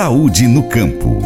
Saúde 0.00 0.48
no 0.48 0.62
campo. 0.62 1.18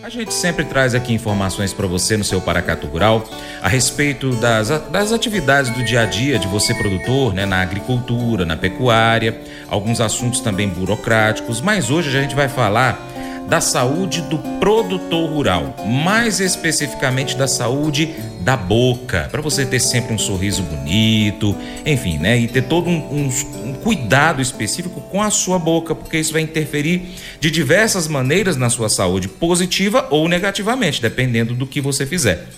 A 0.00 0.08
gente 0.08 0.32
sempre 0.32 0.64
traz 0.64 0.94
aqui 0.94 1.12
informações 1.12 1.72
para 1.72 1.88
você 1.88 2.16
no 2.16 2.22
seu 2.22 2.40
Paracato 2.40 2.86
Rural 2.86 3.24
a 3.60 3.66
respeito 3.66 4.30
das, 4.36 4.68
das 4.68 5.10
atividades 5.10 5.68
do 5.72 5.82
dia 5.82 6.02
a 6.02 6.06
dia 6.06 6.38
de 6.38 6.46
você 6.46 6.72
produtor, 6.72 7.34
né, 7.34 7.44
na 7.44 7.60
agricultura, 7.60 8.46
na 8.46 8.56
pecuária, 8.56 9.40
alguns 9.68 10.00
assuntos 10.00 10.38
também 10.38 10.68
burocráticos, 10.68 11.60
mas 11.60 11.90
hoje 11.90 12.16
a 12.16 12.22
gente 12.22 12.36
vai 12.36 12.48
falar 12.48 13.11
da 13.48 13.60
saúde 13.60 14.22
do 14.22 14.38
produtor 14.58 15.30
rural, 15.30 15.76
mais 15.86 16.40
especificamente 16.40 17.36
da 17.36 17.46
saúde 17.46 18.14
da 18.40 18.56
boca, 18.56 19.28
para 19.30 19.42
você 19.42 19.64
ter 19.64 19.78
sempre 19.78 20.14
um 20.14 20.18
sorriso 20.18 20.62
bonito, 20.62 21.54
enfim, 21.84 22.18
né? 22.18 22.38
E 22.38 22.48
ter 22.48 22.62
todo 22.62 22.88
um, 22.88 22.96
um, 22.96 23.68
um, 23.68 23.74
cuidado 23.74 24.40
específico 24.40 25.00
com 25.00 25.22
a 25.22 25.30
sua 25.30 25.58
boca, 25.58 25.94
porque 25.94 26.18
isso 26.18 26.32
vai 26.32 26.42
interferir 26.42 27.02
de 27.40 27.50
diversas 27.50 28.08
maneiras 28.08 28.56
na 28.56 28.70
sua 28.70 28.88
saúde, 28.88 29.28
positiva 29.28 30.06
ou 30.10 30.28
negativamente, 30.28 31.00
dependendo 31.00 31.54
do 31.54 31.66
que 31.66 31.80
você 31.80 32.06
fizer. 32.06 32.48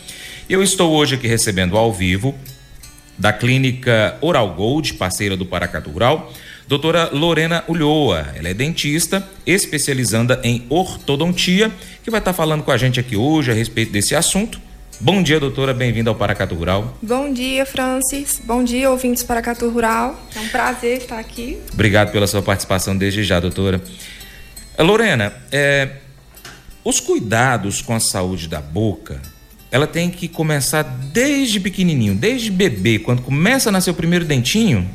Eu 0.49 0.63
estou 0.63 0.93
hoje 0.93 1.17
aqui 1.17 1.27
recebendo 1.27 1.77
ao 1.77 1.93
vivo 1.93 2.35
da 3.19 3.33
clínica 3.33 4.17
Oral 4.21 4.55
Gold, 4.55 4.95
parceira 4.95 5.37
do 5.37 5.47
Paracatu 5.47 5.91
Rural, 5.91 6.33
doutora 6.67 7.11
Lorena 7.13 7.65
Ulhoa. 7.69 8.27
Ela 8.35 8.49
é 8.49 8.55
dentista, 8.55 9.27
especializanda 9.47 10.41
em 10.43 10.65
ortodontia, 10.69 11.71
que 12.03 12.11
vai 12.11 12.21
estar 12.21 12.33
falando 12.33 12.63
com 12.63 12.71
a 12.71 12.77
gente 12.77 12.99
aqui 12.99 13.17
hoje 13.17 13.51
a 13.51 13.55
respeito 13.55 13.93
desse 13.93 14.15
assunto. 14.15 14.61
Bom 15.01 15.23
dia, 15.23 15.41
doutora, 15.41 15.75
bem-vinda 15.75 16.11
ao 16.11 16.15
Paracatu 16.15 16.55
Rural. 16.55 16.97
Bom 17.03 17.33
dia, 17.33 17.67
Francis. 17.67 18.41
Bom 18.45 18.63
dia, 18.63 18.91
ouvintes 18.91 19.23
do 19.23 19.27
Paracatu 19.27 19.69
Rural. 19.69 20.19
É 20.35 20.41
um 20.41 20.49
prazer 20.49 20.99
estar 20.99 21.19
aqui. 21.19 21.59
Obrigado 21.73 22.13
pela 22.13 22.27
sua 22.27 22.41
participação 22.41 22.97
desde 22.97 23.25
já, 23.25 23.41
doutora. 23.41 23.83
Lorena, 24.79 25.33
é, 25.51 25.97
os 26.85 27.01
cuidados 27.01 27.83
com 27.83 27.95
a 27.95 28.01
saúde 28.01 28.49
da 28.49 28.61
boca, 28.61 29.21
ela 29.71 29.87
tem 29.87 30.09
que 30.09 30.29
começar 30.29 30.83
desde 30.83 31.59
pequenininho, 31.59 32.15
desde 32.15 32.51
bebê, 32.51 32.99
quando 33.01 33.23
começa 33.23 33.71
a 33.71 33.73
nascer 33.73 33.91
o 33.91 33.95
primeiro 33.95 34.25
dentinho? 34.25 34.89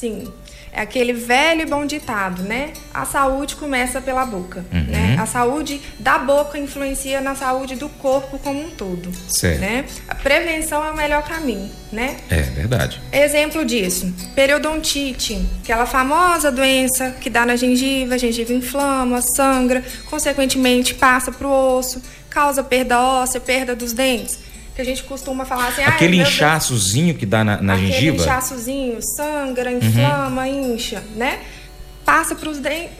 Sim. 0.00 0.28
É 0.76 0.80
aquele 0.80 1.12
velho 1.12 1.62
e 1.62 1.66
bom 1.66 1.86
ditado, 1.86 2.42
né? 2.42 2.72
A 2.92 3.04
saúde 3.04 3.54
começa 3.54 4.00
pela 4.00 4.26
boca, 4.26 4.64
uhum. 4.72 4.84
né? 4.88 5.16
A 5.20 5.24
saúde 5.24 5.80
da 6.00 6.18
boca 6.18 6.58
influencia 6.58 7.20
na 7.20 7.36
saúde 7.36 7.76
do 7.76 7.88
corpo 7.88 8.40
como 8.40 8.60
um 8.60 8.70
todo, 8.70 9.08
certo. 9.28 9.60
né? 9.60 9.84
A 10.08 10.16
prevenção 10.16 10.84
é 10.84 10.90
o 10.90 10.96
melhor 10.96 11.22
caminho, 11.22 11.70
né? 11.92 12.16
É 12.28 12.42
verdade. 12.42 13.00
Exemplo 13.12 13.64
disso, 13.64 14.12
periodontite, 14.34 15.46
aquela 15.62 15.86
famosa 15.86 16.50
doença 16.50 17.12
que 17.20 17.30
dá 17.30 17.46
na 17.46 17.54
gengiva, 17.54 18.16
a 18.16 18.18
gengiva 18.18 18.52
inflama, 18.52 19.22
sangra, 19.22 19.84
consequentemente 20.10 20.92
passa 20.92 21.30
para 21.30 21.46
o 21.46 21.78
osso, 21.78 22.02
causa 22.28 22.64
perda 22.64 23.00
óssea, 23.00 23.40
perda 23.40 23.76
dos 23.76 23.92
dentes 23.92 24.40
que 24.74 24.82
a 24.82 24.84
gente 24.84 25.04
costuma 25.04 25.44
falar 25.44 25.68
assim... 25.68 25.82
Aquele 25.82 26.20
inchaçozinho 26.20 27.14
que 27.14 27.24
dá 27.24 27.44
na, 27.44 27.62
na 27.62 27.74
aquele 27.74 27.92
gengiva? 27.92 28.16
Aquele 28.16 28.28
inchaçozinho, 28.28 28.98
sangra, 29.02 29.70
inflama, 29.70 30.42
uhum. 30.42 30.74
incha, 30.74 31.02
né? 31.14 31.38
Passa 32.04 32.34
para 32.34 32.50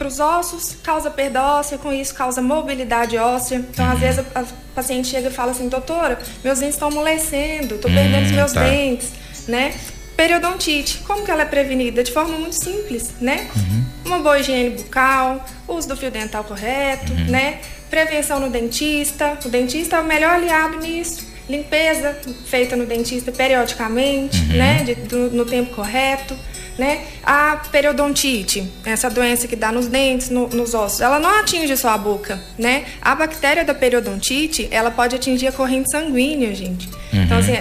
os 0.07 0.19
ossos, 0.19 0.77
causa 0.81 1.11
perda 1.11 1.43
óssea, 1.43 1.77
com 1.77 1.91
isso 1.93 2.15
causa 2.15 2.41
mobilidade 2.41 3.17
óssea. 3.17 3.57
Então, 3.57 3.85
uhum. 3.85 3.91
às 3.91 3.99
vezes, 3.99 4.25
a, 4.33 4.39
a, 4.39 4.45
paciente 4.73 5.09
chega 5.09 5.27
e 5.27 5.31
fala 5.31 5.51
assim, 5.51 5.67
doutora, 5.67 6.17
meus 6.43 6.59
dentes 6.59 6.75
estão 6.75 6.87
amolecendo, 6.87 7.75
estou 7.75 7.91
perdendo 7.91 8.25
os 8.25 8.31
hum, 8.31 8.35
meus 8.35 8.53
tá. 8.53 8.63
dentes, 8.63 9.11
né? 9.47 9.73
Periodontite, 10.17 10.99
como 10.99 11.25
que 11.25 11.31
ela 11.31 11.41
é 11.43 11.45
prevenida? 11.45 12.03
De 12.03 12.11
forma 12.11 12.37
muito 12.37 12.55
simples, 12.55 13.13
né? 13.19 13.47
Uhum. 13.55 13.85
Uma 14.05 14.19
boa 14.19 14.39
higiene 14.39 14.71
bucal, 14.71 15.45
uso 15.67 15.89
do 15.89 15.97
fio 15.97 16.09
dental 16.09 16.43
correto, 16.45 17.11
uhum. 17.11 17.25
né? 17.25 17.59
Prevenção 17.89 18.39
no 18.39 18.49
dentista, 18.49 19.37
o 19.45 19.49
dentista 19.49 19.97
é 19.97 19.99
o 19.99 20.05
melhor 20.05 20.35
aliado 20.35 20.77
nisso 20.77 21.34
limpeza 21.49 22.17
feita 22.45 22.75
no 22.75 22.85
dentista 22.85 23.31
periodicamente, 23.31 24.39
uhum. 24.41 24.57
né, 24.57 24.83
de, 24.83 24.95
do, 24.95 25.31
no 25.31 25.45
tempo 25.45 25.75
correto, 25.75 26.35
né? 26.77 27.05
A 27.23 27.57
periodontite, 27.71 28.69
essa 28.83 29.09
doença 29.09 29.47
que 29.47 29.55
dá 29.55 29.71
nos 29.71 29.87
dentes, 29.87 30.29
no, 30.29 30.47
nos 30.49 30.73
ossos, 30.73 31.01
ela 31.01 31.19
não 31.19 31.29
atinge 31.39 31.75
só 31.77 31.89
a 31.89 31.97
boca, 31.97 32.39
né? 32.57 32.85
A 33.01 33.15
bactéria 33.15 33.63
da 33.63 33.73
periodontite, 33.73 34.67
ela 34.71 34.91
pode 34.91 35.15
atingir 35.15 35.47
a 35.47 35.51
corrente 35.51 35.89
sanguínea, 35.89 36.53
gente. 36.53 36.87
Uhum. 37.13 37.23
Então, 37.23 37.37
assim, 37.37 37.53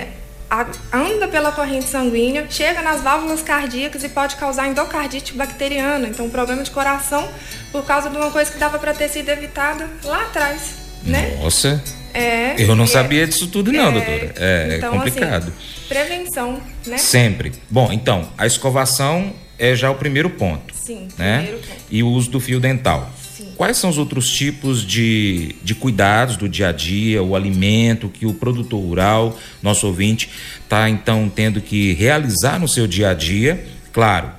a, 0.51 0.67
anda 0.93 1.29
pela 1.29 1.53
corrente 1.53 1.87
sanguínea, 1.87 2.47
chega 2.51 2.83
nas 2.83 3.03
válvulas 3.03 3.43
cardíacas 3.43 4.03
e 4.03 4.09
pode 4.09 4.37
causar 4.37 4.69
endocardite 4.69 5.35
bacteriana. 5.35 6.09
Então, 6.09 6.27
um 6.27 6.31
problema 6.31 6.63
de 6.63 6.71
coração 6.71 7.29
por 7.71 7.85
causa 7.85 8.11
de 8.11 8.17
uma 8.17 8.31
coisa 8.31 8.51
que 8.51 8.59
dava 8.59 8.79
para 8.79 8.93
ter 8.95 9.09
sido 9.09 9.29
evitada 9.29 9.89
lá 10.03 10.23
atrás, 10.23 10.75
né? 11.05 11.39
Nossa! 11.41 11.83
É. 12.15 12.55
Eu 12.63 12.77
não 12.77 12.87
sabia 12.87 13.27
disso 13.27 13.49
tudo, 13.49 13.73
não, 13.73 13.89
é, 13.89 13.93
doutora. 13.93 14.35
É, 14.37 14.75
então, 14.79 14.93
complicado. 14.93 15.49
Assim, 15.49 15.89
prevenção, 15.89 16.63
né? 16.87 16.97
Sempre. 16.97 17.53
Bom, 17.69 17.93
então, 17.93 18.29
a 18.39 18.47
escovação 18.47 19.35
é 19.59 19.75
já 19.75 19.91
o 19.91 19.97
primeiro 19.97 20.31
ponto. 20.31 20.73
Sim, 20.75 21.09
né? 21.19 21.39
primeiro 21.39 21.67
ponto. 21.67 21.81
E 21.91 22.03
o 22.03 22.09
uso 22.09 22.31
do 22.31 22.39
fio 22.39 22.61
dental. 22.61 23.13
Sim. 23.37 23.53
Quais 23.57 23.77
são 23.77 23.91
os 23.91 23.99
outros 23.99 24.31
tipos 24.31 24.87
de, 24.87 25.57
de 25.63 25.75
cuidados 25.75 26.37
do 26.37 26.49
dia 26.49 26.69
a 26.69 26.73
dia, 26.73 27.21
o 27.21 27.35
alimento 27.35 28.09
que 28.09 28.27
o 28.27 28.33
produtor 28.33 28.81
rural, 28.81 29.37
nosso 29.61 29.87
ouvinte, 29.87 30.31
está 30.63 30.89
então 30.89 31.29
tendo 31.35 31.61
que 31.61 31.95
realizar 31.95 32.61
no 32.61 32.69
seu 32.69 32.87
dia 32.87 33.11
a 33.11 33.15
dia? 33.15 33.67
Claro, 33.93 34.31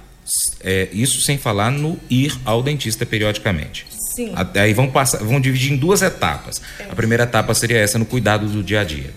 é, 0.62 0.88
isso 0.94 1.22
sem 1.22 1.38
falar 1.38 1.72
no 1.72 2.00
ir 2.10 2.34
ao 2.46 2.64
dentista 2.64 3.06
periodicamente. 3.06 3.86
Sim. 4.16 4.34
Aí 4.56 4.74
vão, 4.74 4.90
passar, 4.90 5.18
vão 5.18 5.42
dividir 5.42 5.74
em 5.74 5.76
duas 5.76 6.02
etapas. 6.02 6.62
É. 6.80 6.86
A 6.90 6.96
primeira 6.96 7.24
etapa 7.24 7.54
seria 7.54 7.80
essa 7.80 8.00
no 8.00 8.06
cuidado 8.06 8.48
do 8.48 8.64
dia 8.64 8.80
a 8.80 8.84
dia. 8.86 9.14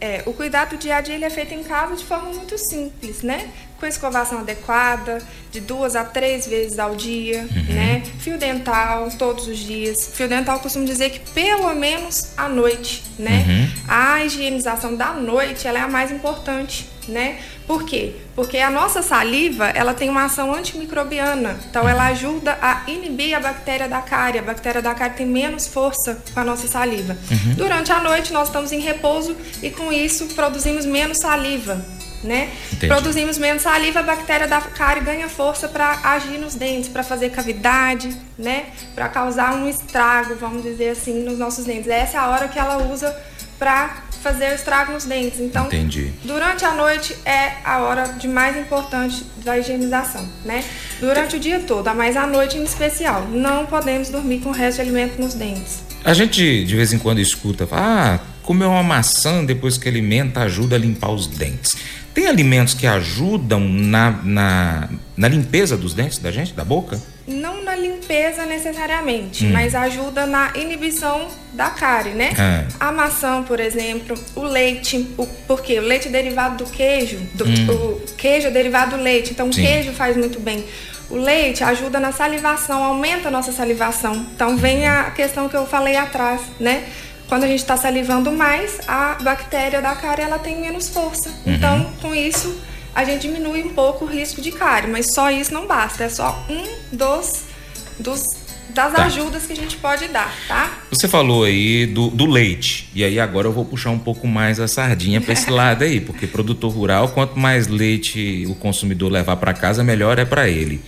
É, 0.00 0.22
o 0.24 0.32
cuidado 0.32 0.70
do 0.70 0.76
dia 0.78 0.96
a 0.96 1.00
dia 1.02 1.14
ele 1.14 1.26
é 1.26 1.30
feito 1.30 1.52
em 1.52 1.62
casa 1.62 1.94
de 1.94 2.02
forma 2.02 2.32
muito 2.32 2.56
simples, 2.56 3.20
né? 3.20 3.48
Com 3.78 3.84
escovação 3.86 4.38
adequada, 4.38 5.22
de 5.52 5.60
duas 5.60 5.94
a 5.94 6.04
três 6.04 6.46
vezes 6.46 6.78
ao 6.78 6.96
dia, 6.96 7.46
uhum. 7.54 7.74
né? 7.74 8.02
Fio 8.18 8.38
dental 8.38 9.10
todos 9.18 9.46
os 9.46 9.58
dias. 9.58 10.10
Fio 10.14 10.26
dental 10.26 10.56
eu 10.56 10.62
costumo 10.62 10.86
dizer 10.86 11.10
que 11.10 11.20
pelo 11.32 11.74
menos 11.74 12.32
à 12.34 12.48
noite, 12.48 13.02
né? 13.18 13.44
Uhum. 13.46 13.82
A 13.88 14.24
higienização 14.24 14.96
da 14.96 15.12
noite 15.12 15.68
ela 15.68 15.78
é 15.78 15.82
a 15.82 15.88
mais 15.88 16.10
importante, 16.10 16.88
né? 17.10 17.38
Por 17.66 17.84
quê? 17.84 18.14
Porque 18.34 18.58
a 18.58 18.70
nossa 18.70 19.02
saliva, 19.02 19.68
ela 19.68 19.92
tem 19.92 20.08
uma 20.08 20.24
ação 20.24 20.54
antimicrobiana. 20.54 21.58
Então, 21.68 21.88
ela 21.88 22.06
ajuda 22.06 22.58
a 22.60 22.82
inibir 22.86 23.36
a 23.36 23.40
bactéria 23.40 23.88
da 23.88 24.00
cárie. 24.00 24.40
A 24.40 24.42
bactéria 24.42 24.80
da 24.80 24.94
cárie 24.94 25.16
tem 25.16 25.26
menos 25.26 25.66
força 25.66 26.22
com 26.32 26.40
a 26.40 26.44
nossa 26.44 26.66
saliva. 26.66 27.16
Uhum. 27.30 27.54
Durante 27.54 27.92
a 27.92 28.00
noite, 28.00 28.32
nós 28.32 28.48
estamos 28.48 28.72
em 28.72 28.80
repouso 28.80 29.36
e, 29.62 29.70
com 29.70 29.92
isso, 29.92 30.26
produzimos 30.28 30.86
menos 30.86 31.18
saliva. 31.18 31.84
Né? 32.22 32.50
Produzimos 32.80 33.38
menos 33.38 33.62
saliva, 33.62 34.00
a 34.00 34.02
bactéria 34.02 34.46
da 34.46 34.60
cárie 34.60 35.02
ganha 35.02 35.26
força 35.26 35.68
para 35.68 36.00
agir 36.04 36.38
nos 36.38 36.54
dentes, 36.54 36.90
para 36.90 37.02
fazer 37.02 37.30
cavidade, 37.30 38.14
né? 38.38 38.66
Para 38.94 39.08
causar 39.08 39.54
um 39.54 39.66
estrago, 39.66 40.34
vamos 40.34 40.62
dizer 40.62 40.90
assim, 40.90 41.22
nos 41.22 41.38
nossos 41.38 41.64
dentes. 41.64 41.88
Essa 41.88 42.18
é 42.18 42.20
a 42.20 42.28
hora 42.28 42.46
que 42.46 42.58
ela 42.58 42.76
usa 42.92 43.16
para 43.58 44.09
fazer 44.22 44.52
o 44.52 44.54
estrago 44.54 44.92
nos 44.92 45.04
dentes. 45.04 45.40
Então, 45.40 45.66
Entendi. 45.66 46.12
durante 46.24 46.64
a 46.64 46.74
noite 46.74 47.16
é 47.24 47.54
a 47.64 47.80
hora 47.80 48.04
de 48.04 48.28
mais 48.28 48.56
importante 48.56 49.24
da 49.44 49.58
higienização, 49.58 50.26
né? 50.44 50.64
Durante 51.00 51.36
o 51.36 51.40
dia 51.40 51.60
todo, 51.60 51.92
mas 51.94 52.16
à 52.16 52.26
noite 52.26 52.58
em 52.58 52.64
especial. 52.64 53.26
Não 53.28 53.66
podemos 53.66 54.10
dormir 54.10 54.40
com 54.40 54.50
o 54.50 54.52
resto 54.52 54.76
de 54.76 54.82
alimento 54.82 55.20
nos 55.20 55.34
dentes. 55.34 55.82
A 56.04 56.14
gente 56.14 56.64
de 56.64 56.76
vez 56.76 56.92
em 56.92 56.98
quando 56.98 57.20
escuta, 57.20 57.68
ah, 57.72 58.18
comer 58.42 58.64
uma 58.66 58.82
maçã 58.82 59.44
depois 59.44 59.76
que 59.76 59.88
alimenta 59.88 60.40
ajuda 60.40 60.76
a 60.76 60.78
limpar 60.78 61.10
os 61.10 61.26
dentes. 61.26 61.76
Tem 62.12 62.26
alimentos 62.26 62.74
que 62.74 62.86
ajudam 62.86 63.60
na, 63.60 64.10
na, 64.24 64.88
na 65.16 65.28
limpeza 65.28 65.76
dos 65.76 65.94
dentes 65.94 66.18
da 66.18 66.30
gente, 66.30 66.52
da 66.52 66.64
boca? 66.64 67.00
Não 67.26 67.59
na 67.70 67.76
limpeza 67.76 68.44
necessariamente, 68.44 69.46
hum. 69.46 69.52
mas 69.52 69.74
ajuda 69.74 70.26
na 70.26 70.52
inibição 70.56 71.28
da 71.52 71.70
cárie, 71.70 72.12
né? 72.12 72.32
É. 72.36 72.66
A 72.80 72.90
maçã, 72.90 73.42
por 73.44 73.60
exemplo, 73.60 74.18
o 74.34 74.42
leite, 74.42 75.14
o, 75.16 75.26
porque 75.46 75.78
o 75.78 75.82
leite 75.82 76.08
é 76.08 76.10
derivado 76.10 76.64
do 76.64 76.70
queijo, 76.70 77.18
do, 77.34 77.44
hum. 77.44 77.66
o 77.68 78.14
queijo 78.16 78.48
é 78.48 78.50
derivado 78.50 78.96
do 78.96 79.02
leite, 79.02 79.30
então 79.30 79.52
Sim. 79.52 79.62
o 79.62 79.64
queijo 79.64 79.92
faz 79.92 80.16
muito 80.16 80.40
bem. 80.40 80.64
O 81.08 81.16
leite 81.16 81.62
ajuda 81.62 81.98
na 81.98 82.12
salivação, 82.12 82.82
aumenta 82.82 83.28
a 83.28 83.30
nossa 83.30 83.52
salivação. 83.52 84.26
Então 84.34 84.56
vem 84.56 84.86
a 84.86 85.10
questão 85.10 85.48
que 85.48 85.56
eu 85.56 85.66
falei 85.66 85.96
atrás, 85.96 86.40
né? 86.58 86.84
Quando 87.28 87.44
a 87.44 87.46
gente 87.46 87.60
está 87.60 87.76
salivando 87.76 88.30
mais, 88.32 88.78
a 88.88 89.14
bactéria 89.20 89.80
da 89.80 89.94
cárie 89.94 90.24
ela 90.24 90.38
tem 90.38 90.60
menos 90.60 90.88
força. 90.88 91.28
Uhum. 91.28 91.54
Então, 91.54 91.92
com 92.00 92.14
isso, 92.14 92.60
a 92.94 93.04
gente 93.04 93.22
diminui 93.22 93.62
um 93.62 93.74
pouco 93.74 94.04
o 94.04 94.08
risco 94.08 94.40
de 94.40 94.50
cárie, 94.52 94.90
mas 94.90 95.14
só 95.14 95.30
isso 95.30 95.52
não 95.52 95.66
basta, 95.66 96.04
é 96.04 96.08
só 96.08 96.44
um 96.48 96.96
dos, 96.96 97.49
dos 97.98 98.22
das 98.70 98.94
tá. 98.94 99.04
ajudas 99.04 99.46
que 99.46 99.52
a 99.52 99.56
gente 99.56 99.76
pode 99.76 100.08
dar, 100.08 100.32
tá? 100.46 100.78
Você 100.90 101.08
falou 101.08 101.44
aí 101.44 101.86
do, 101.86 102.08
do 102.08 102.26
leite, 102.26 102.88
e 102.94 103.02
aí 103.02 103.18
agora 103.18 103.48
eu 103.48 103.52
vou 103.52 103.64
puxar 103.64 103.90
um 103.90 103.98
pouco 103.98 104.26
mais 104.26 104.60
a 104.60 104.68
sardinha 104.68 105.20
para 105.20 105.32
esse 105.32 105.50
lado 105.50 105.82
aí, 105.82 106.00
porque 106.00 106.26
produtor 106.26 106.72
rural, 106.72 107.08
quanto 107.08 107.38
mais 107.38 107.66
leite 107.66 108.46
o 108.48 108.54
consumidor 108.54 109.10
levar 109.10 109.36
para 109.36 109.52
casa, 109.52 109.82
melhor 109.82 110.18
é 110.18 110.24
para 110.24 110.48
ele. 110.48 110.80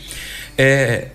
É, 0.56 1.08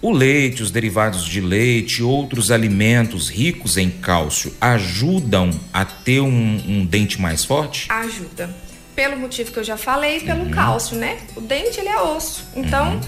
O 0.00 0.10
leite, 0.12 0.62
os 0.62 0.70
derivados 0.70 1.24
de 1.24 1.40
leite, 1.40 2.02
outros 2.02 2.50
alimentos 2.50 3.28
ricos 3.28 3.76
em 3.76 3.90
cálcio 3.90 4.54
ajudam 4.60 5.50
a 5.72 5.84
ter 5.84 6.20
um, 6.20 6.62
um 6.68 6.84
dente 6.84 7.20
mais 7.20 7.44
forte? 7.44 7.90
Ajuda. 7.90 8.54
Pelo 8.94 9.16
motivo 9.16 9.50
que 9.52 9.58
eu 9.58 9.64
já 9.64 9.76
falei, 9.76 10.20
pelo 10.20 10.44
uhum. 10.44 10.50
cálcio, 10.50 10.96
né? 10.96 11.18
O 11.34 11.40
dente 11.40 11.80
ele 11.80 11.88
é 11.88 12.00
osso. 12.00 12.46
Então, 12.54 12.92
uhum. 12.94 13.00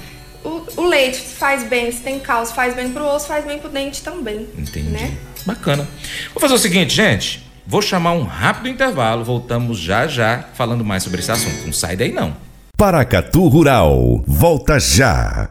O, 0.45 0.67
o, 0.77 0.87
leite 0.87 1.19
faz 1.19 1.69
bem, 1.69 1.91
se 1.91 2.01
tem 2.01 2.19
cálcio, 2.19 2.55
faz 2.55 2.75
bem 2.75 2.91
pro 2.91 3.05
osso, 3.05 3.27
faz 3.27 3.45
bem 3.45 3.59
pro 3.59 3.69
dente 3.69 4.03
também. 4.03 4.47
Entendi. 4.57 4.89
Né? 4.89 5.17
Bacana. 5.45 5.87
Vou 6.33 6.41
fazer 6.41 6.55
o 6.55 6.59
seguinte, 6.59 6.95
gente. 6.95 7.47
Vou 7.67 7.83
chamar 7.83 8.13
um 8.13 8.25
rápido 8.25 8.69
intervalo. 8.69 9.25
Voltamos 9.25 9.79
já 9.79 10.07
já 10.07 10.45
falando 10.55 10.85
mais 10.85 11.03
sobre 11.03 11.21
esse 11.21 11.31
assunto. 11.31 11.67
Não 11.67 11.73
sai 11.73 11.97
daí 11.97 12.13
não. 12.13 12.35
Paracatu 12.77 13.47
Rural. 13.49 14.23
Volta 14.27 14.79
já. 14.79 15.51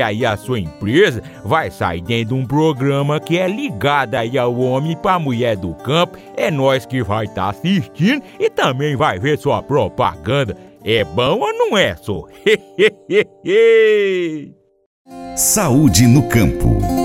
aí 0.00 0.24
a 0.24 0.36
sua 0.36 0.58
empresa 0.58 1.22
vai 1.44 1.70
sair 1.70 2.00
dentro 2.00 2.34
de 2.34 2.42
um 2.42 2.46
programa 2.46 3.20
que 3.20 3.38
é 3.38 3.46
ligado 3.48 4.14
aí 4.14 4.38
ao 4.38 4.58
homem 4.58 4.96
para 4.96 5.14
a 5.14 5.18
mulher 5.18 5.56
do 5.56 5.74
campo. 5.74 6.18
É 6.36 6.50
nós 6.50 6.86
que 6.86 7.02
vai 7.02 7.26
estar 7.26 7.44
tá 7.44 7.50
assistindo 7.50 8.22
e 8.38 8.50
também 8.50 8.96
vai 8.96 9.18
ver 9.18 9.38
sua 9.38 9.62
propaganda. 9.62 10.56
É 10.84 11.04
bom 11.04 11.40
ou 11.40 11.52
não 11.52 11.78
é, 11.78 11.96
só? 11.96 12.24
Saúde 15.36 16.06
no 16.06 16.28
campo. 16.28 17.04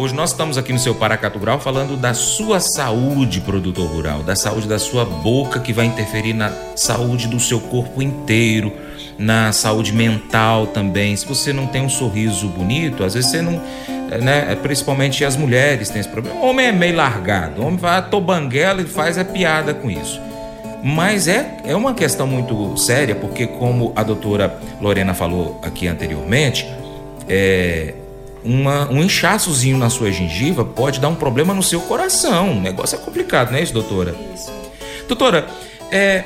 Hoje 0.00 0.14
nós 0.14 0.30
estamos 0.30 0.56
aqui 0.56 0.72
no 0.72 0.78
seu 0.78 0.94
Paracatu 0.94 1.38
Rural 1.38 1.60
falando 1.60 1.94
da 1.94 2.14
sua 2.14 2.58
saúde, 2.58 3.42
produtor 3.42 3.86
rural, 3.86 4.22
da 4.22 4.34
saúde 4.34 4.66
da 4.66 4.78
sua 4.78 5.04
boca 5.04 5.60
que 5.60 5.74
vai 5.74 5.84
interferir 5.84 6.32
na 6.32 6.50
saúde 6.74 7.28
do 7.28 7.38
seu 7.38 7.60
corpo 7.60 8.00
inteiro, 8.00 8.72
na 9.20 9.52
saúde 9.52 9.92
mental 9.92 10.68
também. 10.68 11.14
Se 11.14 11.26
você 11.26 11.52
não 11.52 11.66
tem 11.66 11.82
um 11.82 11.90
sorriso 11.90 12.48
bonito, 12.48 13.04
às 13.04 13.12
vezes 13.12 13.30
você 13.30 13.42
não, 13.42 13.60
né, 14.22 14.56
principalmente 14.62 15.22
as 15.26 15.36
mulheres 15.36 15.90
têm 15.90 16.00
esse 16.00 16.08
problema. 16.08 16.40
O 16.40 16.46
homem 16.46 16.66
é 16.66 16.72
meio 16.72 16.96
largado, 16.96 17.60
o 17.60 17.66
homem 17.66 17.76
vai 17.76 17.98
a 17.98 18.02
tobanguela 18.02 18.80
e 18.80 18.86
faz 18.86 19.18
a 19.18 19.24
piada 19.24 19.74
com 19.74 19.90
isso. 19.90 20.18
Mas 20.82 21.28
é, 21.28 21.58
é 21.66 21.76
uma 21.76 21.92
questão 21.92 22.26
muito 22.26 22.78
séria, 22.78 23.14
porque, 23.14 23.46
como 23.46 23.92
a 23.94 24.02
doutora 24.02 24.58
Lorena 24.80 25.12
falou 25.12 25.60
aqui 25.62 25.86
anteriormente, 25.86 26.66
é, 27.28 27.92
uma, 28.42 28.90
um 28.90 29.02
inchaçozinho 29.02 29.76
na 29.76 29.90
sua 29.90 30.10
gengiva 30.10 30.64
pode 30.64 30.98
dar 30.98 31.10
um 31.10 31.14
problema 31.14 31.52
no 31.52 31.62
seu 31.62 31.82
coração. 31.82 32.52
O 32.52 32.60
negócio 32.62 32.96
é 32.96 32.98
complicado, 32.98 33.50
não 33.50 33.58
é 33.58 33.62
isso, 33.62 33.74
doutora? 33.74 34.14
Isso. 34.34 34.50
Doutora, 35.06 35.46
é, 35.92 36.24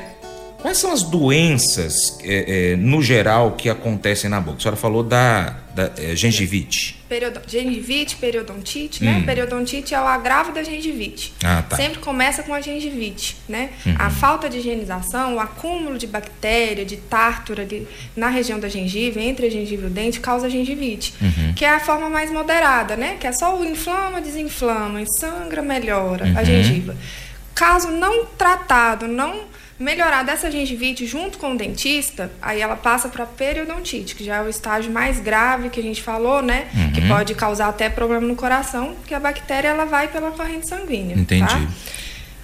Quais 0.65 0.79
são 0.79 0.93
as 0.93 1.03
doenças, 1.03 2.19
é, 2.23 2.71
é, 2.71 2.77
no 2.77 3.03
geral, 3.03 3.53
que 3.53 3.69
acontecem 3.69 4.31
na 4.31 4.41
boca? 4.41 4.57
A 4.57 4.61
senhora 4.63 4.77
falou 4.79 5.03
da, 5.03 5.59
da 5.75 5.91
é, 5.99 6.17
gengivite. 6.17 7.05
Period... 7.07 7.39
Gengivite, 7.47 8.17
periodontite, 8.17 9.05
né? 9.05 9.11
hum. 9.11 9.19
né? 9.19 9.27
Periodontite 9.27 9.95
é 9.95 10.01
o 10.01 10.07
agravo 10.07 10.53
da 10.53 10.63
gengivite. 10.63 11.35
Ah, 11.45 11.63
tá. 11.69 11.77
Sempre 11.77 11.99
começa 11.99 12.43
com 12.43 12.55
a 12.55 12.63
gengivite, 12.63 13.37
né? 13.47 13.73
Uhum. 13.85 13.95
A 13.99 14.09
falta 14.09 14.49
de 14.49 14.57
higienização, 14.57 15.35
o 15.35 15.39
acúmulo 15.39 15.99
de 15.99 16.07
bactéria, 16.07 16.83
de 16.83 16.97
tártaro 16.97 17.61
ali 17.61 17.87
na 18.17 18.31
região 18.31 18.59
da 18.59 18.71
gengiva, 18.71 19.21
entre 19.21 19.49
a 19.49 19.51
gengiva 19.51 19.83
e 19.83 19.87
o 19.89 19.91
dente, 19.91 20.19
causa 20.19 20.49
gengivite. 20.49 21.13
Uhum. 21.21 21.53
Que 21.53 21.67
é 21.67 21.75
a 21.75 21.81
forma 21.81 22.09
mais 22.09 22.33
moderada, 22.33 22.97
né? 22.97 23.19
Que 23.21 23.27
é 23.27 23.33
só 23.33 23.55
o 23.55 23.67
inflama, 23.67 24.19
desinflama, 24.19 25.03
e 25.03 25.07
sangra, 25.21 25.61
melhora 25.61 26.25
uhum. 26.25 26.39
a 26.39 26.43
gengiva. 26.43 26.97
Caso 27.55 27.91
não 27.91 28.25
tratado, 28.25 29.07
não 29.07 29.53
melhorar 29.79 30.23
dessa 30.23 30.51
gengivite 30.51 31.07
junto 31.07 31.39
com 31.39 31.53
o 31.53 31.57
dentista, 31.57 32.31
aí 32.41 32.61
ela 32.61 32.77
passa 32.77 33.09
para 33.09 33.27
periodontite, 33.27 34.15
que 34.15 34.25
já 34.25 34.37
é 34.37 34.43
o 34.43 34.49
estágio 34.49 34.93
mais 34.93 35.19
grave 35.21 35.69
que 35.69 35.81
a 35.81 35.83
gente 35.83 36.03
falou, 36.03 36.41
né? 36.43 36.69
Uhum. 36.75 36.93
Que 36.93 37.09
pode 37.09 37.35
causar 37.35 37.69
até 37.69 37.89
problema 37.89 38.27
no 38.27 38.37
coração, 38.37 38.95
porque 38.95 39.15
a 39.15 39.21
bactéria 39.21 39.69
ela 39.69 39.85
vai 39.85 40.09
pela 40.09 40.31
corrente 40.31 40.69
sanguínea. 40.69 41.17
Entendi. 41.17 41.47
Tá? 41.47 41.69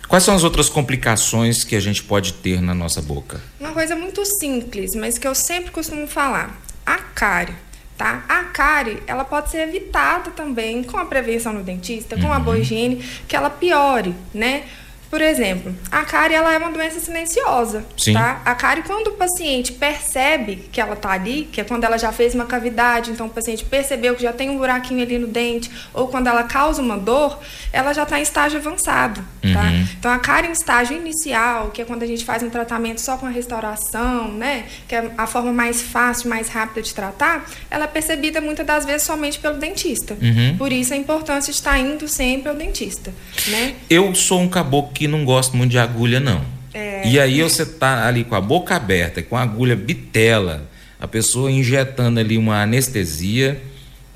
Quais 0.09 0.25
são 0.25 0.35
as 0.35 0.43
outras 0.43 0.69
complicações 0.69 1.63
que 1.63 1.77
a 1.77 1.81
gente 1.81 2.03
pode 2.03 2.33
ter 2.33 2.61
na 2.61 2.75
nossa 2.75 3.01
boca? 3.01 3.41
Uma 3.61 3.71
coisa 3.71 3.95
muito 3.95 4.25
simples, 4.25 4.91
mas 4.97 5.17
que 5.17 5.27
eu 5.27 5.37
sempre 5.37 5.71
costumo 5.71 6.07
falar: 6.09 6.61
a 6.85 6.97
cárie. 6.97 7.55
Tá? 7.97 8.25
A 8.31 8.45
cárie, 8.45 9.03
ela 9.07 9.27
pode 9.27 9.51
ser 9.51 9.59
evitada 9.59 10.31
também 10.31 10.83
com 10.83 10.97
a 10.97 11.05
prevenção 11.05 11.53
no 11.53 11.63
dentista, 11.63 12.17
com 12.17 12.23
uhum. 12.23 12.33
a 12.33 12.39
boa 12.39 12.59
higiene, 12.59 13.05
que 13.29 13.37
ela 13.37 13.51
piore, 13.51 14.15
né? 14.33 14.65
Por 15.11 15.21
exemplo, 15.21 15.75
a 15.91 16.03
cárie 16.03 16.37
ela 16.37 16.53
é 16.53 16.59
uma 16.59 16.71
doença 16.71 17.01
silenciosa, 17.01 17.85
Sim. 17.97 18.13
tá? 18.13 18.41
A 18.45 18.55
cárie 18.55 18.85
quando 18.85 19.09
o 19.09 19.13
paciente 19.13 19.73
percebe 19.73 20.69
que 20.71 20.81
ela 20.81 20.95
está 20.95 21.11
ali, 21.11 21.49
que 21.51 21.61
é 21.61 21.65
quando 21.65 21.83
ela 21.83 21.99
já 21.99 22.13
fez 22.13 22.33
uma 22.33 22.47
cavidade, 22.47 23.11
então 23.11 23.27
o 23.27 23.31
paciente 23.31 23.65
percebeu 23.65 24.15
que 24.15 24.23
já 24.23 24.33
tem 24.33 24.49
um 24.51 24.57
buraquinho 24.57 25.03
ali 25.03 25.19
no 25.19 25.27
dente, 25.27 25.69
ou 25.93 26.07
quando 26.07 26.29
ela 26.29 26.45
causa 26.45 26.81
uma 26.81 26.97
dor, 26.97 27.41
ela 27.73 27.93
já 27.93 28.05
está 28.05 28.21
em 28.21 28.23
estágio 28.23 28.61
avançado, 28.61 29.21
tá? 29.21 29.49
uhum. 29.49 29.55
tá? 29.55 29.71
Então 29.99 30.13
a 30.13 30.19
cárie 30.21 30.49
em 30.49 30.53
estágio 30.53 30.97
inicial, 30.97 31.71
que 31.71 31.83
é 31.83 31.85
quando 31.85 32.05
a 32.05 32.07
gente 32.07 32.25
faz 32.25 32.45
um 32.45 32.51
tratamento 32.51 33.01
só 33.01 33.17
com 33.17 33.27
a 33.27 33.31
restauração, 33.31 34.29
né, 34.29 34.67
que 34.87 34.95
é 34.95 35.11
a 35.19 35.27
forma 35.27 35.53
mais 35.53 35.83
fácil, 35.83 36.31
mais 36.31 36.49
rápida 36.49 36.83
de 36.83 36.95
tratar, 36.95 37.51
ela 37.69 37.85
é 37.85 37.89
percebida 37.89 38.41
muitas 38.41 38.65
das 38.65 38.87
vezes 38.87 39.03
somente 39.03 39.41
pelo 39.41 39.57
dentista. 39.57 40.17
Uhum. 40.23 40.57
Por 40.57 40.71
isso 40.71 40.95
a 40.95 40.97
importância 40.97 41.53
de 41.53 41.59
estar 41.59 41.77
indo 41.81 42.07
sempre 42.07 42.49
ao 42.49 42.55
dentista, 42.55 43.13
né? 43.49 43.75
Eu 43.89 44.15
sou 44.15 44.41
um 44.41 44.49
caboclo 44.49 45.00
que 45.01 45.09
não 45.09 45.25
gosto 45.25 45.57
muito 45.57 45.71
de 45.71 45.79
agulha, 45.79 46.21
não. 46.21 46.45
É. 46.75 47.09
E 47.09 47.19
aí 47.19 47.41
você 47.41 47.65
tá 47.65 48.07
ali 48.07 48.23
com 48.23 48.35
a 48.35 48.41
boca 48.41 48.77
aberta, 48.77 49.23
com 49.23 49.35
a 49.35 49.41
agulha 49.41 49.75
bitela, 49.75 50.69
a 51.01 51.09
pessoa 51.09 51.51
injetando 51.51 52.21
ali 52.21 52.37
uma 52.37 52.61
anestesia 52.61 53.59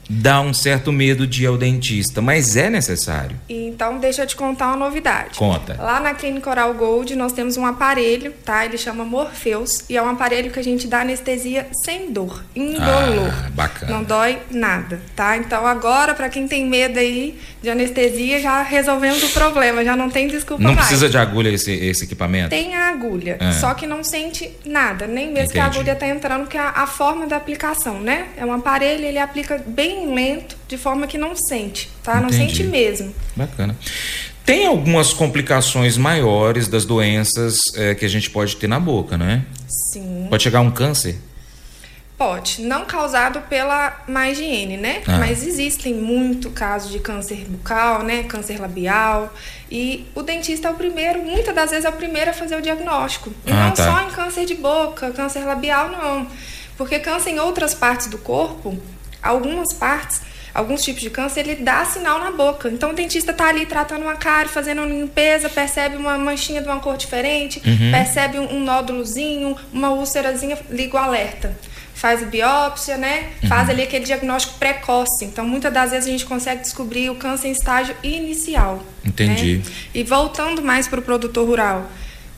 dá 0.09 0.41
um 0.41 0.53
certo 0.53 0.93
medo 0.93 1.27
de 1.27 1.45
ir 1.45 1.47
ao 1.47 1.57
dentista, 1.57 2.21
mas 2.21 2.57
é 2.57 2.69
necessário. 2.71 3.37
Então, 3.49 3.99
deixa 3.99 4.23
eu 4.23 4.27
te 4.27 4.37
contar 4.37 4.69
uma 4.69 4.77
novidade. 4.77 5.39
Conta. 5.39 5.77
Lá 5.81 6.01
na 6.01 6.15
Clínica 6.15 6.51
Oral 6.51 6.75
Gold, 6.75 7.15
nós 7.17 7.33
temos 7.33 7.57
um 7.57 7.65
aparelho, 7.65 8.33
tá? 8.45 8.65
Ele 8.65 8.77
chama 8.79 9.05
Morpheus 9.05 9.85
e 9.89 9.97
é 9.97 10.03
um 10.03 10.09
aparelho 10.09 10.51
que 10.51 10.59
a 10.59 10.65
gente 10.65 10.87
dá 10.87 11.01
anestesia 11.01 11.67
sem 11.85 12.13
dor, 12.13 12.45
indolor. 12.55 13.31
Ah, 13.33 13.51
bacana. 13.51 13.93
Não 13.93 14.05
dói 14.05 14.39
nada, 14.51 15.01
tá? 15.15 15.37
Então, 15.37 15.67
agora, 15.67 16.15
para 16.15 16.29
quem 16.29 16.47
tem 16.47 16.67
medo 16.67 16.99
aí 16.99 17.39
de 17.63 17.71
anestesia, 17.71 18.41
já 18.41 18.63
resolvemos 18.63 19.23
o 19.23 19.29
problema, 19.31 19.85
já 19.85 19.97
não 19.97 20.11
tem 20.11 20.29
desculpa 20.29 20.63
Não 20.63 20.75
mais. 20.75 20.87
precisa 20.87 21.09
de 21.09 21.17
agulha 21.17 21.49
esse, 21.49 21.73
esse 21.73 22.05
equipamento? 22.05 22.51
Tem 22.51 22.77
a 22.77 22.89
agulha, 22.89 23.39
ah. 23.41 23.53
só 23.53 23.75
que 23.75 23.87
não 23.87 24.05
sente 24.05 24.51
nada, 24.65 25.07
nem 25.07 25.27
mesmo 25.27 25.39
Entendi. 25.39 25.53
que 25.53 25.59
a 25.59 25.65
agulha 25.67 25.95
tá 25.95 26.07
entrando, 26.07 26.47
que 26.47 26.57
é 26.57 26.61
a, 26.61 26.71
a 26.71 26.87
forma 26.87 27.27
da 27.27 27.37
aplicação, 27.37 28.01
né? 28.01 28.27
É 28.37 28.45
um 28.45 28.53
aparelho, 28.53 29.05
ele 29.05 29.19
aplica 29.19 29.63
bem 29.67 29.94
bem 29.95 30.15
lento, 30.15 30.57
de 30.67 30.77
forma 30.77 31.07
que 31.07 31.17
não 31.17 31.37
sente, 31.37 31.91
tá? 32.03 32.19
Entendi. 32.19 32.39
Não 32.39 32.47
sente 32.49 32.65
mesmo. 32.65 33.15
Bacana. 33.37 33.77
Tem 34.45 34.67
algumas 34.67 35.13
complicações 35.13 35.97
maiores 35.97 36.69
das 36.69 36.85
doenças 36.85 37.57
é, 37.77 37.95
que 37.95 38.05
a 38.05 38.09
gente 38.09 38.29
pode 38.29 38.57
ter 38.57 38.67
na 38.67 38.79
boca, 38.79 39.17
não 39.17 39.27
é? 39.27 39.43
Sim. 39.93 40.27
Pode 40.29 40.43
chegar 40.43 40.59
a 40.59 40.63
um 40.63 40.71
câncer? 40.71 41.19
Pode, 42.17 42.63
não 42.63 42.85
causado 42.85 43.41
pela 43.49 44.05
má 44.07 44.29
higiene, 44.29 44.77
né? 44.77 45.03
Ah. 45.07 45.19
Mas 45.19 45.45
existem 45.45 45.95
muito 45.95 46.51
casos 46.51 46.93
de 46.93 46.99
câncer 46.99 47.45
bucal, 47.49 48.03
né? 48.03 48.23
Câncer 48.25 48.61
labial. 48.61 49.35
E 49.71 50.07
o 50.15 50.23
dentista 50.23 50.69
é 50.69 50.71
o 50.71 50.75
primeiro, 50.75 51.23
muitas 51.23 51.55
das 51.55 51.71
vezes 51.71 51.85
é 51.85 51.89
o 51.89 51.93
primeiro 51.93 52.31
a 52.31 52.35
fazer 52.35 52.57
o 52.57 52.63
diagnóstico. 52.63 53.33
E 53.47 53.51
ah, 53.51 53.65
não 53.65 53.71
tá. 53.73 53.85
só 53.85 54.09
em 54.09 54.13
câncer 54.13 54.45
de 54.45 54.55
boca, 54.55 55.11
câncer 55.11 55.45
labial, 55.45 55.89
não. 55.89 56.27
Porque 56.77 56.99
câncer 56.99 57.31
em 57.31 57.41
outras 57.41 57.75
partes 57.75 58.07
do 58.09 58.19
corpo 58.19 58.79
algumas 59.25 59.73
partes, 59.73 60.21
alguns 60.55 60.83
tipos 60.83 61.03
de 61.03 61.11
câncer, 61.11 61.41
ele 61.41 61.57
dá 61.57 61.85
sinal 61.85 62.21
na 62.21 62.31
boca. 62.31 62.69
Então 62.69 62.91
o 62.91 62.93
dentista 62.93 63.33
está 63.33 63.49
ali 63.49 63.67
tratando 63.67 64.03
uma 64.03 64.15
cárie, 64.15 64.49
fazendo 64.49 64.83
uma 64.83 64.87
limpeza, 64.87 65.49
percebe 65.49 65.97
uma 65.97 66.17
manchinha 66.17 66.61
de 66.61 66.69
uma 66.69 66.79
cor 66.79 66.97
diferente, 66.97 67.61
uhum. 67.67 67.91
percebe 67.91 68.39
um, 68.39 68.57
um 68.57 68.63
nódulozinho, 68.63 69.57
uma 69.73 69.91
úlcerazinha, 69.91 70.57
liga 70.71 70.97
o 70.97 70.99
alerta. 71.01 71.57
Faz 71.95 72.23
a 72.23 72.27
biópsia, 72.27 72.97
né? 72.99 73.31
Uhum. 73.43 73.49
Faz 73.49 73.71
ali 73.71 73.83
aquele 73.83 74.05
diagnóstico 74.05 74.59
precoce. 74.59 75.25
Então, 75.25 75.47
muitas 75.47 75.73
das 75.73 75.93
vezes 75.93 76.07
a 76.07 76.11
gente 76.11 76.27
consegue 76.27 76.61
descobrir 76.61 77.09
o 77.09 77.15
câncer 77.15 77.49
em 77.49 77.53
estágio 77.53 77.97
inicial. 78.03 78.83
Entendi. 79.05 79.59
Né? 79.59 79.73
E 79.95 80.03
voltando 80.03 80.61
mais 80.61 80.87
para 80.87 80.99
o 80.99 81.03
produtor 81.03 81.47
rural, 81.47 81.89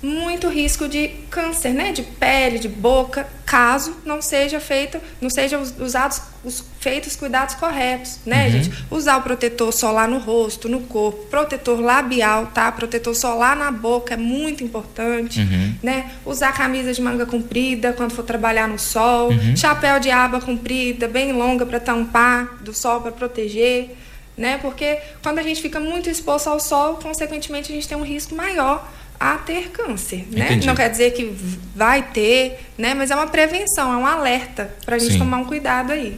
muito 0.06 0.48
risco 0.48 0.88
de 0.88 1.08
câncer, 1.30 1.75
né, 1.75 1.92
de 1.92 2.02
pele, 2.02 2.58
de 2.58 2.68
boca, 2.68 3.26
caso 3.44 3.96
não 4.04 4.22
seja 4.22 4.60
feito, 4.60 4.98
não 5.20 5.28
sejam 5.28 5.62
usados 5.80 6.20
os 6.44 6.64
feitos 6.80 7.16
cuidados 7.16 7.56
corretos, 7.56 8.20
né, 8.25 8.44
uhum. 8.44 8.50
gente? 8.52 8.84
Usar 8.90 9.16
o 9.16 9.22
protetor 9.22 9.72
solar 9.72 10.08
no 10.08 10.18
rosto, 10.18 10.68
no 10.68 10.80
corpo, 10.82 11.26
protetor 11.26 11.80
labial, 11.80 12.46
tá? 12.46 12.70
Protetor 12.70 13.14
solar 13.14 13.56
na 13.56 13.70
boca 13.70 14.14
é 14.14 14.16
muito 14.16 14.62
importante, 14.62 15.40
uhum. 15.40 15.75
né? 15.82 16.12
Usar 16.25 16.52
camisa 16.52 16.92
de 16.92 17.02
manga 17.02 17.26
comprida 17.26 17.92
quando 17.92 18.12
for 18.12 18.22
trabalhar 18.22 18.68
no 18.68 18.78
sol, 18.78 19.30
uhum. 19.30 19.56
chapéu 19.56 19.98
de 19.98 20.10
aba 20.10 20.40
comprida, 20.40 21.08
bem 21.08 21.32
longa 21.32 21.66
para 21.66 21.80
tampar 21.80 22.58
do 22.62 22.72
sol 22.72 23.00
para 23.00 23.10
proteger, 23.10 23.96
né? 24.36 24.58
Porque 24.58 24.98
quando 25.22 25.38
a 25.38 25.42
gente 25.42 25.60
fica 25.60 25.80
muito 25.80 26.08
exposto 26.08 26.48
ao 26.48 26.60
sol, 26.60 26.96
consequentemente 27.02 27.72
a 27.72 27.75
gente 27.75 27.88
tem 27.88 27.98
um 27.98 28.04
risco 28.04 28.34
maior 28.34 28.86
a 29.18 29.37
ter 29.37 29.70
câncer, 29.70 30.26
né? 30.30 30.46
Entendi. 30.46 30.66
Não 30.66 30.75
quer 30.75 30.90
dizer 30.90 31.12
que 31.12 31.35
vai 31.75 32.02
ter, 32.02 32.61
né? 32.76 32.94
Mas 32.94 33.11
é 33.11 33.14
uma 33.14 33.26
prevenção, 33.26 33.92
é 33.92 33.96
um 33.96 34.06
alerta 34.06 34.70
para 34.85 34.96
a 34.96 34.99
gente 34.99 35.12
Sim. 35.12 35.18
tomar 35.18 35.38
um 35.38 35.44
cuidado 35.44 35.92
aí. 35.92 36.16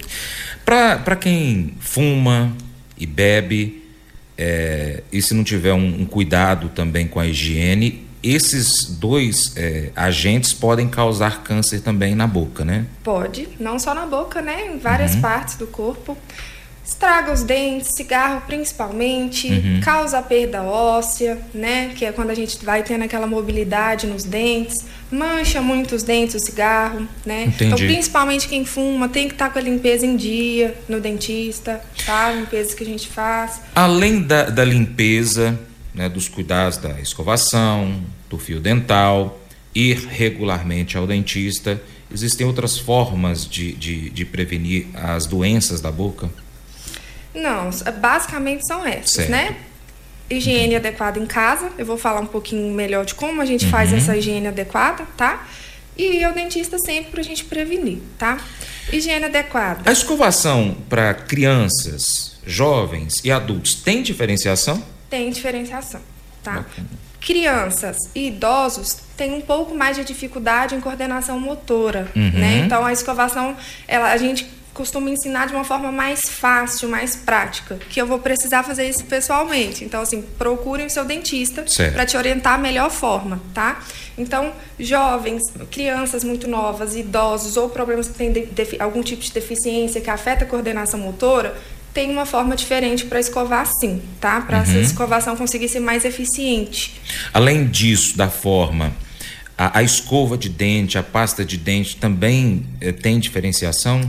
Para 0.64 1.16
quem 1.16 1.74
fuma 1.80 2.54
e 2.96 3.06
bebe, 3.06 3.84
é, 4.36 5.02
e 5.10 5.22
se 5.22 5.34
não 5.34 5.42
tiver 5.42 5.72
um, 5.72 6.02
um, 6.02 6.04
cuidado 6.04 6.68
também 6.68 7.08
com 7.08 7.18
a 7.18 7.26
higiene, 7.26 8.06
esses 8.22 8.84
dois 8.84 9.56
é, 9.56 9.90
agentes 9.96 10.52
podem 10.52 10.88
causar 10.88 11.42
câncer 11.42 11.80
também 11.80 12.14
na 12.14 12.26
boca, 12.26 12.64
né? 12.64 12.86
Pode, 13.02 13.48
não 13.58 13.78
só 13.78 13.94
na 13.94 14.06
boca, 14.06 14.42
né? 14.42 14.66
Em 14.66 14.78
várias 14.78 15.14
uhum. 15.14 15.20
partes 15.20 15.56
do 15.56 15.66
corpo 15.66 16.16
estraga 16.88 17.30
os 17.30 17.42
dentes, 17.42 17.94
cigarro 17.94 18.40
principalmente, 18.46 19.46
uhum. 19.46 19.80
causa 19.82 20.22
perda 20.22 20.62
óssea, 20.62 21.38
né? 21.52 21.92
Que 21.94 22.06
é 22.06 22.12
quando 22.12 22.30
a 22.30 22.34
gente 22.34 22.64
vai 22.64 22.82
tendo 22.82 23.04
aquela 23.04 23.26
mobilidade 23.26 24.06
nos 24.06 24.24
dentes, 24.24 24.86
mancha 25.10 25.60
muito 25.60 25.94
os 25.94 26.02
dentes 26.02 26.36
o 26.36 26.38
cigarro, 26.38 27.06
né? 27.26 27.44
Entendi. 27.44 27.64
Então, 27.66 27.78
principalmente 27.78 28.48
quem 28.48 28.64
fuma 28.64 29.06
tem 29.06 29.28
que 29.28 29.34
estar 29.34 29.48
tá 29.48 29.52
com 29.52 29.58
a 29.58 29.62
limpeza 29.62 30.06
em 30.06 30.16
dia 30.16 30.74
no 30.88 30.98
dentista, 30.98 31.78
tá? 32.06 32.32
Limpeza 32.32 32.74
que 32.74 32.82
a 32.82 32.86
gente 32.86 33.06
faz. 33.06 33.60
Além 33.74 34.22
da, 34.22 34.44
da 34.44 34.64
limpeza, 34.64 35.60
né, 35.94 36.08
dos 36.08 36.26
cuidados 36.26 36.78
da 36.78 36.98
escovação, 37.00 38.00
do 38.30 38.38
fio 38.38 38.60
dental, 38.60 39.38
ir 39.74 40.06
regularmente 40.08 40.96
ao 40.96 41.06
dentista, 41.06 41.80
existem 42.10 42.46
outras 42.46 42.78
formas 42.78 43.46
de, 43.46 43.72
de, 43.72 44.08
de 44.08 44.24
prevenir 44.24 44.86
as 44.94 45.26
doenças 45.26 45.82
da 45.82 45.92
boca? 45.92 46.30
Não, 47.34 47.70
basicamente 48.00 48.66
são 48.66 48.86
essas, 48.86 49.10
certo. 49.10 49.30
né? 49.30 49.56
Higiene 50.30 50.74
uhum. 50.74 50.76
adequada 50.76 51.18
em 51.18 51.26
casa. 51.26 51.70
Eu 51.78 51.86
vou 51.86 51.96
falar 51.96 52.20
um 52.20 52.26
pouquinho 52.26 52.72
melhor 52.74 53.04
de 53.04 53.14
como 53.14 53.40
a 53.40 53.44
gente 53.44 53.64
uhum. 53.64 53.70
faz 53.70 53.92
essa 53.92 54.16
higiene 54.16 54.48
adequada, 54.48 55.06
tá? 55.16 55.46
E 55.96 56.24
o 56.26 56.32
dentista 56.32 56.78
sempre 56.78 57.10
para 57.10 57.20
a 57.20 57.24
gente 57.24 57.44
prevenir, 57.44 57.98
tá? 58.18 58.38
Higiene 58.92 59.24
adequada. 59.24 59.88
A 59.88 59.92
escovação 59.92 60.76
para 60.88 61.12
crianças, 61.12 62.38
jovens 62.46 63.14
e 63.24 63.30
adultos 63.30 63.74
tem 63.74 64.02
diferenciação? 64.02 64.82
Tem 65.10 65.30
diferenciação, 65.30 66.00
tá? 66.42 66.52
Bacana. 66.52 66.88
Crianças 67.20 67.96
e 68.14 68.28
idosos 68.28 68.96
têm 69.16 69.34
um 69.34 69.40
pouco 69.40 69.74
mais 69.74 69.96
de 69.96 70.04
dificuldade 70.04 70.74
em 70.74 70.80
coordenação 70.80 71.40
motora, 71.40 72.08
uhum. 72.14 72.30
né? 72.30 72.62
Então 72.64 72.84
a 72.86 72.92
escovação, 72.92 73.56
ela, 73.88 74.12
a 74.12 74.16
gente 74.16 74.46
costumo 74.78 75.08
ensinar 75.08 75.48
de 75.48 75.52
uma 75.52 75.64
forma 75.64 75.90
mais 75.90 76.20
fácil, 76.20 76.88
mais 76.88 77.16
prática, 77.16 77.74
que 77.90 78.00
eu 78.00 78.06
vou 78.06 78.20
precisar 78.20 78.62
fazer 78.62 78.88
isso 78.88 79.04
pessoalmente. 79.04 79.84
Então, 79.84 80.00
assim, 80.00 80.22
procurem 80.38 80.86
o 80.86 80.90
seu 80.90 81.04
dentista 81.04 81.64
para 81.92 82.06
te 82.06 82.16
orientar 82.16 82.54
a 82.54 82.58
melhor 82.58 82.88
forma, 82.88 83.42
tá? 83.52 83.82
Então, 84.16 84.52
jovens, 84.78 85.42
crianças 85.68 86.22
muito 86.22 86.48
novas, 86.48 86.94
idosos 86.94 87.56
ou 87.56 87.68
problemas 87.68 88.06
que 88.06 88.14
têm 88.14 88.48
algum 88.78 89.02
tipo 89.02 89.20
de 89.20 89.32
deficiência 89.32 90.00
que 90.00 90.10
afeta 90.10 90.44
a 90.44 90.46
coordenação 90.46 91.00
motora, 91.00 91.56
tem 91.92 92.08
uma 92.10 92.24
forma 92.24 92.54
diferente 92.54 93.04
para 93.06 93.18
escovar 93.18 93.66
sim, 93.80 94.00
tá? 94.20 94.40
Para 94.40 94.58
uhum. 94.58 94.62
essa 94.62 94.78
escovação 94.78 95.34
conseguir 95.34 95.68
ser 95.68 95.80
mais 95.80 96.04
eficiente. 96.04 97.00
Além 97.34 97.66
disso, 97.66 98.16
da 98.16 98.28
forma, 98.28 98.92
a, 99.56 99.80
a 99.80 99.82
escova 99.82 100.38
de 100.38 100.48
dente, 100.48 100.96
a 100.96 101.02
pasta 101.02 101.44
de 101.44 101.56
dente 101.56 101.96
também 101.96 102.64
eh, 102.80 102.92
tem 102.92 103.18
diferenciação? 103.18 104.08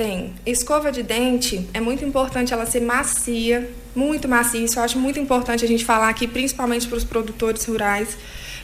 Tem. 0.00 0.32
Escova 0.46 0.90
de 0.90 1.02
dente 1.02 1.68
é 1.74 1.78
muito 1.78 2.02
importante 2.02 2.54
ela 2.54 2.64
ser 2.64 2.80
macia, 2.80 3.70
muito 3.94 4.26
macia. 4.26 4.64
Isso 4.64 4.78
eu 4.78 4.82
acho 4.82 4.98
muito 4.98 5.20
importante 5.20 5.62
a 5.62 5.68
gente 5.68 5.84
falar 5.84 6.08
aqui, 6.08 6.26
principalmente 6.26 6.88
para 6.88 6.96
os 6.96 7.04
produtores 7.04 7.66
rurais. 7.66 8.16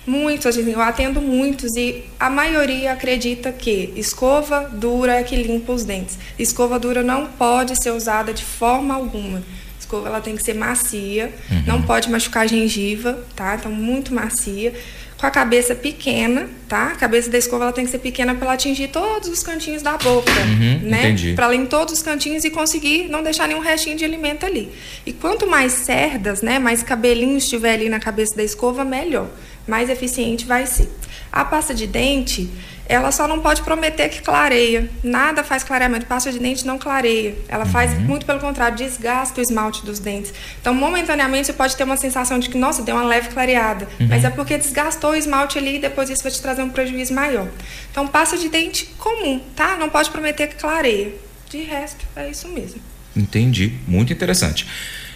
Muitos, 0.06 0.56
eu 0.56 0.80
atendo 0.80 1.20
muitos 1.20 1.76
e 1.76 2.04
a 2.18 2.30
maioria 2.30 2.92
acredita 2.92 3.52
que 3.52 3.92
escova 3.96 4.60
dura 4.72 5.16
é 5.16 5.22
que 5.22 5.36
limpa 5.36 5.74
os 5.74 5.84
dentes. 5.84 6.18
Escova 6.38 6.78
dura 6.78 7.02
não 7.02 7.26
pode 7.26 7.76
ser 7.82 7.90
usada 7.90 8.32
de 8.32 8.42
forma 8.42 8.94
alguma. 8.94 9.42
Escova 9.78 10.08
ela 10.08 10.22
tem 10.22 10.36
que 10.36 10.42
ser 10.42 10.54
macia, 10.54 11.34
uhum. 11.50 11.64
não 11.66 11.82
pode 11.82 12.10
machucar 12.10 12.44
a 12.44 12.46
gengiva, 12.46 13.22
tá? 13.36 13.56
Então 13.56 13.70
muito 13.70 14.14
macia 14.14 14.72
com 15.18 15.26
a 15.26 15.30
cabeça 15.30 15.74
pequena, 15.74 16.48
tá? 16.68 16.88
A 16.88 16.94
cabeça 16.94 17.30
da 17.30 17.38
escova 17.38 17.64
ela 17.64 17.72
tem 17.72 17.84
que 17.84 17.90
ser 17.90 17.98
pequena 17.98 18.34
para 18.34 18.44
ela 18.44 18.54
atingir 18.54 18.88
todos 18.88 19.28
os 19.28 19.42
cantinhos 19.42 19.82
da 19.82 19.96
boca, 19.96 20.30
uhum, 20.30 20.80
né? 20.82 21.14
Para 21.34 21.54
em 21.54 21.64
todos 21.64 21.94
os 21.94 22.02
cantinhos 22.02 22.44
e 22.44 22.50
conseguir 22.50 23.08
não 23.08 23.22
deixar 23.22 23.48
nenhum 23.48 23.60
restinho 23.60 23.96
de 23.96 24.04
alimento 24.04 24.44
ali. 24.44 24.70
E 25.06 25.12
quanto 25.12 25.46
mais 25.46 25.72
cerdas, 25.72 26.42
né, 26.42 26.58
mais 26.58 26.82
cabelinho 26.82 27.38
estiver 27.38 27.74
ali 27.74 27.88
na 27.88 27.98
cabeça 27.98 28.36
da 28.36 28.42
escova, 28.42 28.84
melhor. 28.84 29.28
Mais 29.66 29.88
eficiente 29.88 30.44
vai 30.44 30.66
ser. 30.66 30.88
A 31.32 31.44
pasta 31.44 31.74
de 31.74 31.86
dente, 31.86 32.48
ela 32.88 33.10
só 33.10 33.26
não 33.26 33.40
pode 33.40 33.62
prometer 33.62 34.08
que 34.08 34.22
clareia. 34.22 34.88
Nada 35.02 35.42
faz 35.42 35.64
clareamento. 35.64 36.06
Pasta 36.06 36.30
de 36.30 36.38
dente 36.38 36.66
não 36.66 36.78
clareia. 36.78 37.34
Ela 37.48 37.64
uhum. 37.64 37.70
faz, 37.70 37.98
muito 37.98 38.24
pelo 38.26 38.40
contrário, 38.40 38.76
desgasta 38.76 39.40
o 39.40 39.42
esmalte 39.42 39.84
dos 39.84 39.98
dentes. 39.98 40.32
Então, 40.60 40.74
momentaneamente, 40.74 41.46
você 41.46 41.52
pode 41.52 41.76
ter 41.76 41.84
uma 41.84 41.96
sensação 41.96 42.38
de 42.38 42.48
que, 42.48 42.56
nossa, 42.56 42.82
deu 42.82 42.94
uma 42.94 43.04
leve 43.04 43.28
clareada. 43.28 43.88
Uhum. 44.00 44.08
Mas 44.08 44.24
é 44.24 44.30
porque 44.30 44.56
desgastou 44.56 45.10
o 45.10 45.16
esmalte 45.16 45.58
ali 45.58 45.76
e 45.76 45.78
depois 45.78 46.08
isso 46.10 46.22
vai 46.22 46.32
te 46.32 46.40
trazer 46.40 46.62
um 46.62 46.70
prejuízo 46.70 47.12
maior. 47.12 47.48
Então, 47.90 48.06
pasta 48.06 48.36
de 48.38 48.48
dente 48.48 48.86
comum, 48.98 49.40
tá? 49.54 49.76
Não 49.76 49.88
pode 49.88 50.10
prometer 50.10 50.48
que 50.48 50.56
clareia. 50.56 51.12
De 51.50 51.62
resto, 51.62 52.04
é 52.16 52.28
isso 52.28 52.48
mesmo. 52.48 52.80
Entendi. 53.16 53.72
Muito 53.86 54.12
interessante. 54.12 54.66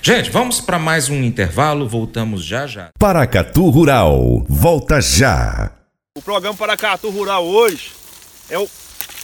Gente, 0.02 0.30
vamos 0.30 0.60
para 0.60 0.78
mais 0.78 1.10
um 1.10 1.22
intervalo. 1.22 1.86
Voltamos 1.86 2.44
já 2.44 2.66
já. 2.66 2.88
Paracatu 2.98 3.68
Rural. 3.68 4.44
Volta 4.48 5.00
já. 5.00 5.79
O 6.18 6.20
programa 6.20 6.56
Paracatu 6.56 7.08
Rural 7.08 7.46
hoje 7.46 7.92
é 8.48 8.58
o, 8.58 8.68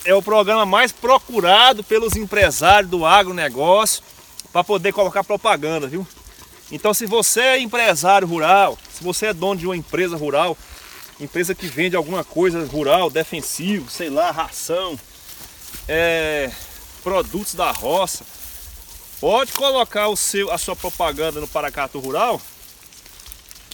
é 0.05 0.15
o 0.15 0.21
programa 0.21 0.65
mais 0.65 0.89
procurado 0.89 1.83
pelos 1.83 2.15
empresários 2.15 2.89
do 2.89 3.05
agronegócio 3.05 4.01
para 4.53 4.63
poder 4.63 4.93
colocar 4.93 5.21
propaganda, 5.21 5.85
viu? 5.85 6.07
Então 6.71 6.93
se 6.93 7.05
você 7.05 7.41
é 7.41 7.59
empresário 7.59 8.25
rural, 8.25 8.77
se 8.89 9.03
você 9.03 9.25
é 9.25 9.33
dono 9.33 9.59
de 9.59 9.65
uma 9.65 9.75
empresa 9.75 10.15
rural, 10.15 10.57
empresa 11.19 11.53
que 11.53 11.67
vende 11.67 11.93
alguma 11.93 12.23
coisa 12.23 12.65
rural, 12.65 13.09
defensivo, 13.09 13.91
sei 13.91 14.09
lá, 14.09 14.31
ração, 14.31 14.97
é, 15.89 16.49
produtos 17.03 17.53
da 17.53 17.69
roça, 17.69 18.25
pode 19.19 19.51
colocar 19.51 20.07
o 20.07 20.15
seu, 20.15 20.49
a 20.53 20.57
sua 20.57 20.73
propaganda 20.73 21.41
no 21.41 21.49
Paracatu 21.49 21.99
Rural 21.99 22.41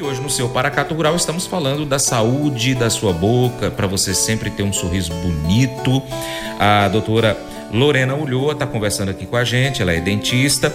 E 0.00 0.02
hoje 0.02 0.18
no 0.22 0.30
seu 0.30 0.48
Paracato 0.48 0.94
Rural 0.94 1.14
estamos 1.14 1.46
falando 1.46 1.84
da 1.84 1.98
saúde 1.98 2.74
da 2.74 2.88
sua 2.88 3.12
boca, 3.12 3.70
para 3.70 3.86
você 3.86 4.14
sempre 4.14 4.48
ter 4.48 4.62
um 4.62 4.72
sorriso 4.72 5.12
bonito. 5.12 6.02
A 6.58 6.88
doutora 6.88 7.36
Lorena 7.70 8.14
Ulloa 8.14 8.54
está 8.54 8.66
conversando 8.66 9.10
aqui 9.10 9.26
com 9.26 9.36
a 9.36 9.44
gente, 9.44 9.82
ela 9.82 9.92
é 9.92 10.00
dentista. 10.00 10.74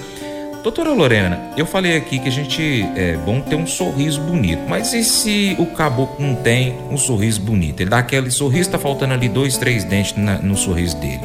Doutora 0.62 0.94
Lorena, 0.94 1.42
eu 1.58 1.66
falei 1.66 1.98
aqui 1.98 2.20
que 2.20 2.30
a 2.30 2.32
gente 2.32 2.88
é 2.96 3.18
bom 3.18 3.42
ter 3.42 3.56
um 3.56 3.66
sorriso 3.66 4.22
bonito, 4.22 4.62
mas 4.70 4.94
e 4.94 5.04
se 5.04 5.56
o 5.58 5.66
caboclo 5.66 6.24
não 6.24 6.36
tem 6.36 6.78
um 6.92 6.98
sorriso 6.98 7.42
bonito? 7.42 7.82
Ele 7.82 7.90
dá 7.90 7.98
aquele 7.98 8.30
sorriso, 8.30 8.70
tá 8.70 8.78
faltando 8.78 9.16
ali 9.16 9.28
dois, 9.28 9.58
três 9.58 9.84
dentes 9.84 10.16
na, 10.16 10.38
no 10.38 10.56
sorriso 10.56 10.98
dele. 10.98 11.24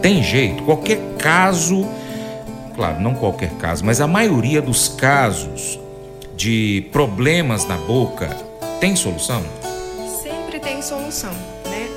Tem 0.00 0.22
jeito? 0.22 0.62
Qualquer 0.62 0.98
caso, 1.18 1.86
claro, 2.74 2.98
não 2.98 3.12
qualquer 3.12 3.50
caso, 3.58 3.84
mas 3.84 4.00
a 4.00 4.06
maioria 4.06 4.62
dos 4.62 4.88
casos 4.88 5.81
de 6.36 6.88
problemas 6.92 7.66
na 7.66 7.76
boca 7.76 8.28
tem 8.80 8.96
solução? 8.96 9.42
Sempre 10.22 10.58
tem 10.58 10.82
solução. 10.82 11.51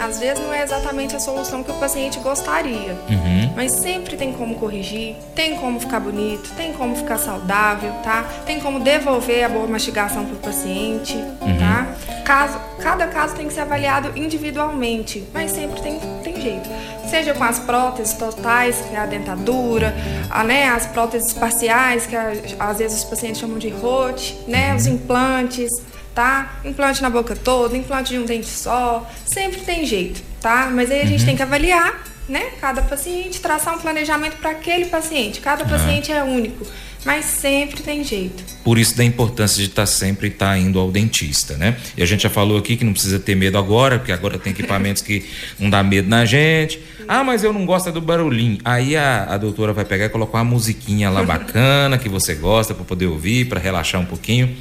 Às 0.05 0.19
vezes 0.19 0.43
não 0.43 0.53
é 0.53 0.61
exatamente 0.61 1.15
a 1.15 1.19
solução 1.19 1.63
que 1.63 1.71
o 1.71 1.73
paciente 1.75 2.19
gostaria, 2.19 2.93
Uhum. 3.09 3.53
mas 3.55 3.71
sempre 3.71 4.15
tem 4.15 4.31
como 4.33 4.53
corrigir, 4.55 5.15
tem 5.33 5.55
como 5.55 5.79
ficar 5.79 5.99
bonito, 5.99 6.51
tem 6.55 6.73
como 6.73 6.95
ficar 6.95 7.17
saudável, 7.17 7.91
tá? 8.03 8.23
Tem 8.45 8.59
como 8.59 8.79
devolver 8.79 9.43
a 9.43 9.49
boa 9.49 9.65
mastigação 9.67 10.23
para 10.25 10.35
o 10.35 10.37
paciente, 10.37 11.17
tá? 11.59 11.87
Caso, 12.23 12.59
cada 12.79 13.07
caso 13.07 13.35
tem 13.35 13.47
que 13.47 13.53
ser 13.53 13.61
avaliado 13.61 14.11
individualmente, 14.15 15.23
mas 15.33 15.51
sempre 15.51 15.81
tem, 15.81 15.99
tem 16.23 16.39
jeito. 16.39 16.69
Seja 17.09 17.33
com 17.33 17.43
as 17.43 17.57
próteses 17.59 18.13
totais, 18.13 18.81
que 18.87 18.95
é 18.95 18.99
a 18.99 19.05
dentadura, 19.07 19.95
a, 20.29 20.43
né, 20.43 20.67
as 20.69 20.85
próteses 20.85 21.33
parciais, 21.33 22.05
que 22.05 22.15
a- 22.15 22.33
às 22.59 22.77
vezes 22.77 22.99
os 22.99 23.03
pacientes 23.05 23.39
chamam 23.41 23.57
de 23.57 23.69
rote, 23.69 24.37
né? 24.47 24.75
Os 24.75 24.85
implantes, 24.85 25.71
tá? 26.15 26.59
Implante 26.63 27.01
na 27.01 27.09
boca 27.09 27.35
toda, 27.35 27.75
implante 27.75 28.13
de 28.13 28.19
um 28.19 28.25
dente 28.25 28.47
só, 28.47 29.07
sempre 29.25 29.59
tem 29.61 29.85
jeito, 29.85 30.21
tá? 30.41 30.71
Mas 30.73 30.89
aí 30.89 31.01
a 31.01 31.05
gente 31.05 31.25
tem 31.25 31.35
que 31.35 31.43
avaliar, 31.43 32.03
né? 32.27 32.51
Cada 32.61 32.81
paciente, 32.81 33.41
traçar 33.41 33.75
um 33.75 33.79
planejamento 33.79 34.37
para 34.37 34.51
aquele 34.51 34.85
paciente. 34.85 35.41
Cada 35.41 35.65
paciente 35.65 36.11
é 36.11 36.23
único, 36.23 36.65
mas 37.03 37.25
sempre 37.25 37.83
tem 37.83 38.03
jeito. 38.03 38.43
Por 38.63 38.79
isso 38.79 38.95
da 38.95 39.03
importância 39.03 39.57
de 39.61 39.69
estar 39.69 39.85
sempre 39.85 40.29
estar 40.29 40.57
indo 40.57 40.79
ao 40.79 40.89
dentista, 40.89 41.55
né? 41.57 41.77
E 41.97 42.01
a 42.01 42.05
gente 42.05 42.23
já 42.23 42.29
falou 42.29 42.57
aqui 42.57 42.77
que 42.77 42.85
não 42.85 42.93
precisa 42.93 43.19
ter 43.19 43.35
medo 43.35 43.57
agora, 43.57 43.99
porque 43.99 44.13
agora 44.13 44.39
tem 44.39 44.53
equipamentos 44.53 45.01
que 45.01 45.25
não 45.59 45.69
dá 45.69 45.83
medo 45.83 46.07
na 46.07 46.25
gente. 46.25 46.79
Ah, 47.07 47.23
mas 47.23 47.43
eu 47.43 47.53
não 47.53 47.65
gosto 47.65 47.91
do 47.91 48.01
barulhinho. 48.01 48.57
Aí 48.65 48.95
a, 48.95 49.25
a 49.25 49.37
doutora 49.37 49.73
vai 49.73 49.85
pegar 49.85 50.05
e 50.05 50.09
colocar 50.09 50.39
uma 50.39 50.45
musiquinha 50.45 51.09
lá 51.09 51.21
bacana 51.27 51.97
que 51.99 52.09
você 52.09 52.33
gosta 52.33 52.73
para 52.73 52.85
poder 52.85 53.05
ouvir, 53.05 53.47
para 53.49 53.59
relaxar 53.59 54.01
um 54.01 54.05
pouquinho. 54.05 54.55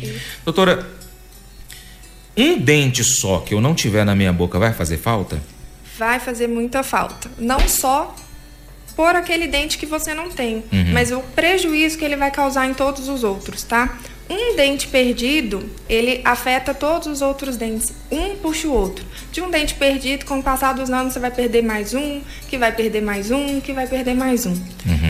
Doutora, 0.45 0.87
um 2.37 2.59
dente 2.59 3.05
só 3.05 3.39
que 3.41 3.55
eu 3.55 3.61
não 3.61 3.75
tiver 3.75 4.05
na 4.05 4.15
minha 4.15 4.33
boca 4.33 4.59
vai 4.59 4.73
fazer 4.73 4.97
falta? 4.99 5.41
vai 5.97 6.19
fazer 6.19 6.49
muita 6.49 6.83
falta. 6.83 7.31
Não 7.39 7.61
só 7.69 8.15
por 8.97 9.15
aquele 9.15 9.47
dente 9.47 9.79
que 9.79 9.87
você 9.87 10.15
não 10.15 10.31
tem, 10.31 10.65
mas 10.93 11.11
o 11.11 11.21
prejuízo 11.21 11.99
que 11.99 12.05
ele 12.05 12.17
vai 12.17 12.31
causar 12.31 12.67
em 12.67 12.75
todos 12.75 13.09
os 13.09 13.25
outros, 13.25 13.63
tá? 13.63 13.97
Um 14.29 14.57
dente 14.57 14.89
perdido, 14.89 15.69
ele 15.89 16.23
afeta 16.25 16.73
todos 16.73 17.07
os 17.07 17.21
outros 17.21 17.57
dentes. 17.57 17.93
Um 18.11 18.37
puxa 18.37 18.67
o 18.67 18.73
outro. 18.73 19.05
De 19.31 19.43
um 19.43 19.51
dente 19.51 19.75
perdido, 19.75 20.25
com 20.25 20.39
o 20.39 20.43
passar 20.43 20.73
dos 20.73 20.89
anos, 20.91 21.13
você 21.13 21.19
vai 21.19 21.31
perder 21.31 21.63
mais 21.63 21.93
um, 21.93 22.23
que 22.49 22.57
vai 22.57 22.73
perder 22.73 23.03
mais 23.03 23.31
um, 23.31 23.61
que 23.61 23.73
vai 23.73 23.87
perder 23.87 24.15
mais 24.15 24.47
um. 24.47 24.55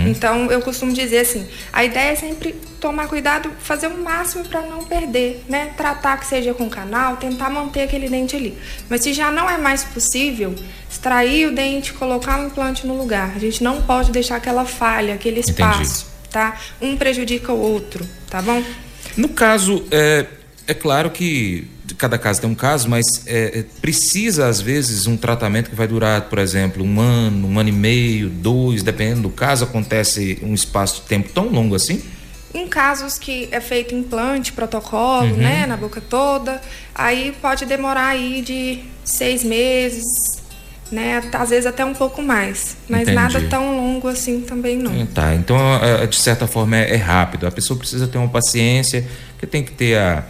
Então, 0.08 0.50
eu 0.50 0.60
costumo 0.60 0.92
dizer 0.92 1.18
assim: 1.18 1.46
a 1.72 1.84
ideia 1.84 2.12
é 2.12 2.16
sempre 2.16 2.54
tomar 2.80 3.06
cuidado, 3.06 3.50
fazer 3.60 3.86
o 3.86 3.96
máximo 3.96 4.44
para 4.44 4.62
não 4.62 4.84
perder, 4.84 5.44
né? 5.48 5.70
Tratar 5.76 6.18
que 6.18 6.26
seja 6.26 6.52
com 6.52 6.68
canal, 6.68 7.16
tentar 7.16 7.50
manter 7.50 7.82
aquele 7.82 8.08
dente 8.08 8.34
ali. 8.34 8.58
Mas 8.88 9.02
se 9.02 9.12
já 9.12 9.30
não 9.30 9.48
é 9.48 9.56
mais 9.56 9.84
possível, 9.84 10.54
extrair 10.90 11.46
o 11.48 11.54
dente, 11.54 11.92
colocar 11.92 12.40
um 12.40 12.46
implante 12.46 12.86
no 12.86 12.96
lugar. 12.96 13.32
A 13.36 13.38
gente 13.38 13.62
não 13.62 13.80
pode 13.82 14.10
deixar 14.10 14.36
aquela 14.36 14.64
falha, 14.64 15.14
aquele 15.14 15.40
espaço, 15.40 16.06
tá? 16.30 16.58
Um 16.80 16.96
prejudica 16.96 17.52
o 17.52 17.60
outro, 17.60 18.06
tá 18.28 18.42
bom? 18.42 18.62
No 19.16 19.28
caso, 19.28 19.84
é, 19.90 20.26
é 20.66 20.74
claro 20.74 21.10
que 21.10 21.68
cada 21.98 22.18
caso 22.18 22.40
tem 22.40 22.50
um 22.50 22.54
caso, 22.54 22.88
mas 22.88 23.04
é, 23.26 23.58
é, 23.58 23.64
precisa, 23.80 24.46
às 24.46 24.60
vezes, 24.60 25.06
um 25.06 25.16
tratamento 25.16 25.70
que 25.70 25.76
vai 25.76 25.86
durar, 25.86 26.22
por 26.22 26.38
exemplo, 26.38 26.82
um 26.82 27.00
ano, 27.00 27.48
um 27.48 27.58
ano 27.58 27.68
e 27.68 27.72
meio, 27.72 28.28
dois, 28.28 28.82
dependendo 28.82 29.22
do 29.22 29.30
caso, 29.30 29.64
acontece 29.64 30.38
um 30.42 30.54
espaço 30.54 31.02
de 31.02 31.08
tempo 31.08 31.28
tão 31.32 31.48
longo 31.48 31.74
assim? 31.74 32.02
Em 32.52 32.68
casos 32.68 33.18
que 33.18 33.48
é 33.50 33.60
feito 33.60 33.94
implante, 33.94 34.52
protocolo, 34.52 35.36
né, 35.36 35.66
na 35.66 35.76
boca 35.76 36.00
toda, 36.00 36.60
aí 36.94 37.34
pode 37.42 37.66
demorar 37.66 38.08
aí 38.08 38.42
de 38.42 38.84
seis 39.04 39.42
meses, 39.42 40.04
né, 40.92 41.22
às 41.32 41.50
vezes 41.50 41.66
até 41.66 41.84
um 41.84 41.94
pouco 41.94 42.22
mais. 42.22 42.76
Mas 42.88 43.02
Entendi. 43.02 43.14
nada 43.16 43.40
tão 43.48 43.76
longo 43.76 44.08
assim 44.08 44.40
também 44.42 44.76
não. 44.78 44.92
Hum, 44.92 45.06
Tá, 45.06 45.34
então, 45.34 45.56
é, 45.82 46.06
de 46.06 46.16
certa 46.16 46.46
forma, 46.46 46.76
é, 46.76 46.94
é 46.94 46.96
rápido. 46.96 47.46
A 47.46 47.50
pessoa 47.50 47.78
precisa 47.78 48.06
ter 48.06 48.18
uma 48.18 48.28
paciência, 48.28 49.06
que 49.38 49.46
tem 49.46 49.62
que 49.64 49.72
ter 49.72 49.96
a, 49.98 50.24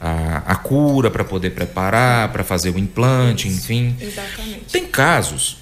a, 0.00 0.36
a 0.46 0.54
cura 0.56 1.10
para 1.10 1.24
poder 1.24 1.50
preparar, 1.50 2.30
para 2.32 2.44
fazer 2.44 2.70
o 2.70 2.78
implante, 2.78 3.48
enfim. 3.48 3.94
Exatamente. 4.00 4.64
Tem 4.72 4.86
casos 4.86 5.58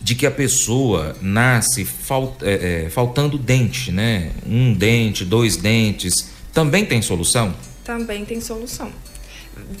de 0.00 0.14
que 0.14 0.26
a 0.26 0.30
pessoa 0.30 1.16
nasce 1.22 1.84
fal- 1.84 2.36
é, 2.42 2.84
é, 2.86 2.90
faltando 2.90 3.38
dente, 3.38 3.90
né? 3.90 4.30
Um 4.46 4.74
dente, 4.74 5.24
dois 5.24 5.56
dentes. 5.56 6.30
Também 6.52 6.84
tem 6.84 7.00
solução? 7.00 7.54
Também 7.82 8.24
tem 8.24 8.40
solução. 8.40 8.90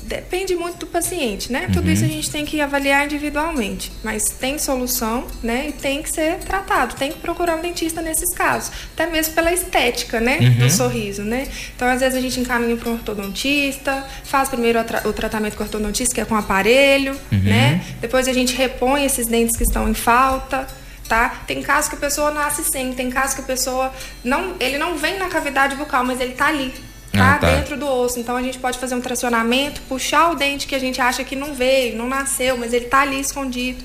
Depende 0.04 0.54
muito 0.54 0.78
do 0.78 0.86
paciente, 0.86 1.50
né? 1.50 1.68
Tudo 1.72 1.90
isso 1.90 2.04
a 2.04 2.08
gente 2.08 2.30
tem 2.30 2.44
que 2.44 2.60
avaliar 2.60 3.04
individualmente. 3.04 3.90
Mas 4.02 4.24
tem 4.24 4.58
solução, 4.58 5.26
né? 5.42 5.68
E 5.68 5.72
tem 5.72 6.02
que 6.02 6.10
ser 6.10 6.38
tratado. 6.38 6.94
Tem 6.94 7.10
que 7.12 7.18
procurar 7.18 7.56
um 7.56 7.60
dentista 7.62 8.00
nesses 8.00 8.32
casos. 8.34 8.70
Até 8.92 9.06
mesmo 9.06 9.34
pela 9.34 9.52
estética, 9.52 10.20
né? 10.20 10.38
Do 10.58 10.70
sorriso, 10.70 11.22
né? 11.22 11.48
Então, 11.74 11.88
às 11.88 12.00
vezes, 12.00 12.16
a 12.16 12.20
gente 12.20 12.38
encaminha 12.40 12.76
para 12.76 12.88
um 12.90 12.94
ortodontista, 12.94 14.04
faz 14.24 14.48
primeiro 14.48 14.80
o, 14.80 14.84
tra- 14.84 15.02
o 15.06 15.12
tratamento 15.12 15.56
com 15.56 15.64
ortodontista, 15.64 16.14
que 16.14 16.20
é 16.20 16.24
com 16.24 16.36
aparelho, 16.36 17.18
né? 17.30 17.84
Depois 18.00 18.28
a 18.28 18.32
gente 18.32 18.54
repõe 18.54 19.04
esses 19.04 19.26
dentes 19.26 19.56
que 19.56 19.64
estão 19.64 19.88
em 19.88 19.94
falta. 19.94 20.66
Tá? 21.08 21.42
Tem 21.46 21.60
casos 21.60 21.90
que 21.90 21.96
a 21.96 21.98
pessoa 21.98 22.30
nasce 22.30 22.64
sem, 22.64 22.94
tem 22.94 23.10
casos 23.10 23.34
que 23.34 23.42
a 23.42 23.44
pessoa 23.44 23.92
não, 24.24 24.54
ele 24.58 24.78
não 24.78 24.96
vem 24.96 25.18
na 25.18 25.28
cavidade 25.28 25.76
bucal, 25.76 26.02
mas 26.02 26.18
ele 26.18 26.32
tá 26.32 26.46
ali, 26.46 26.72
tá? 27.14 27.34
Ah, 27.34 27.38
tá. 27.38 27.54
Dentro 27.54 27.76
do 27.76 27.86
osso. 27.86 28.18
Então 28.18 28.36
a 28.36 28.42
gente 28.42 28.58
pode 28.58 28.78
fazer 28.78 28.94
um 28.94 29.00
tracionamento, 29.00 29.80
puxar 29.82 30.30
o 30.30 30.34
dente 30.34 30.66
que 30.66 30.74
a 30.74 30.78
gente 30.78 31.00
acha 31.00 31.24
que 31.24 31.36
não 31.36 31.54
veio, 31.54 31.96
não 31.96 32.08
nasceu, 32.08 32.56
mas 32.56 32.72
ele 32.72 32.86
tá 32.86 33.00
ali 33.00 33.18
escondido. 33.20 33.82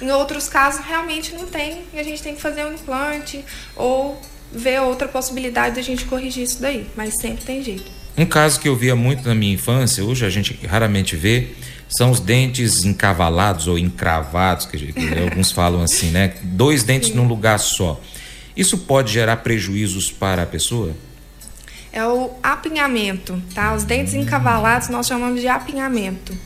Em 0.00 0.10
outros 0.10 0.48
casos, 0.48 0.84
realmente 0.84 1.34
não 1.34 1.46
tem, 1.46 1.82
e 1.92 1.98
a 1.98 2.02
gente 2.02 2.22
tem 2.22 2.34
que 2.34 2.40
fazer 2.40 2.64
um 2.64 2.74
implante 2.74 3.44
ou 3.76 4.20
ver 4.52 4.80
outra 4.80 5.08
possibilidade 5.08 5.76
da 5.76 5.82
gente 5.82 6.04
corrigir 6.04 6.44
isso 6.44 6.60
daí, 6.60 6.86
mas 6.96 7.14
sempre 7.20 7.44
tem 7.44 7.62
jeito. 7.62 7.90
Um 8.16 8.26
caso 8.26 8.60
que 8.60 8.68
eu 8.68 8.76
via 8.76 8.94
muito 8.94 9.26
na 9.26 9.34
minha 9.34 9.54
infância, 9.54 10.04
hoje 10.04 10.24
a 10.24 10.30
gente 10.30 10.58
raramente 10.66 11.16
vê, 11.16 11.48
são 11.88 12.10
os 12.10 12.20
dentes 12.20 12.84
encavalados 12.84 13.66
ou 13.66 13.78
encravados, 13.78 14.66
que, 14.66 14.92
que 14.92 15.18
alguns 15.18 15.50
falam 15.50 15.82
assim, 15.82 16.10
né? 16.10 16.34
Dois 16.42 16.84
dentes 16.84 17.14
num 17.14 17.26
lugar 17.26 17.58
só. 17.58 18.00
Isso 18.56 18.78
pode 18.78 19.12
gerar 19.12 19.38
prejuízos 19.38 20.12
para 20.12 20.42
a 20.42 20.46
pessoa? 20.46 20.94
É 21.94 22.04
o 22.04 22.32
apinhamento, 22.42 23.40
tá? 23.54 23.72
Os 23.72 23.84
dentes 23.84 24.14
encavalados 24.14 24.88
nós 24.88 25.06
chamamos 25.06 25.40
de 25.40 25.46
apinhamento. 25.46 26.36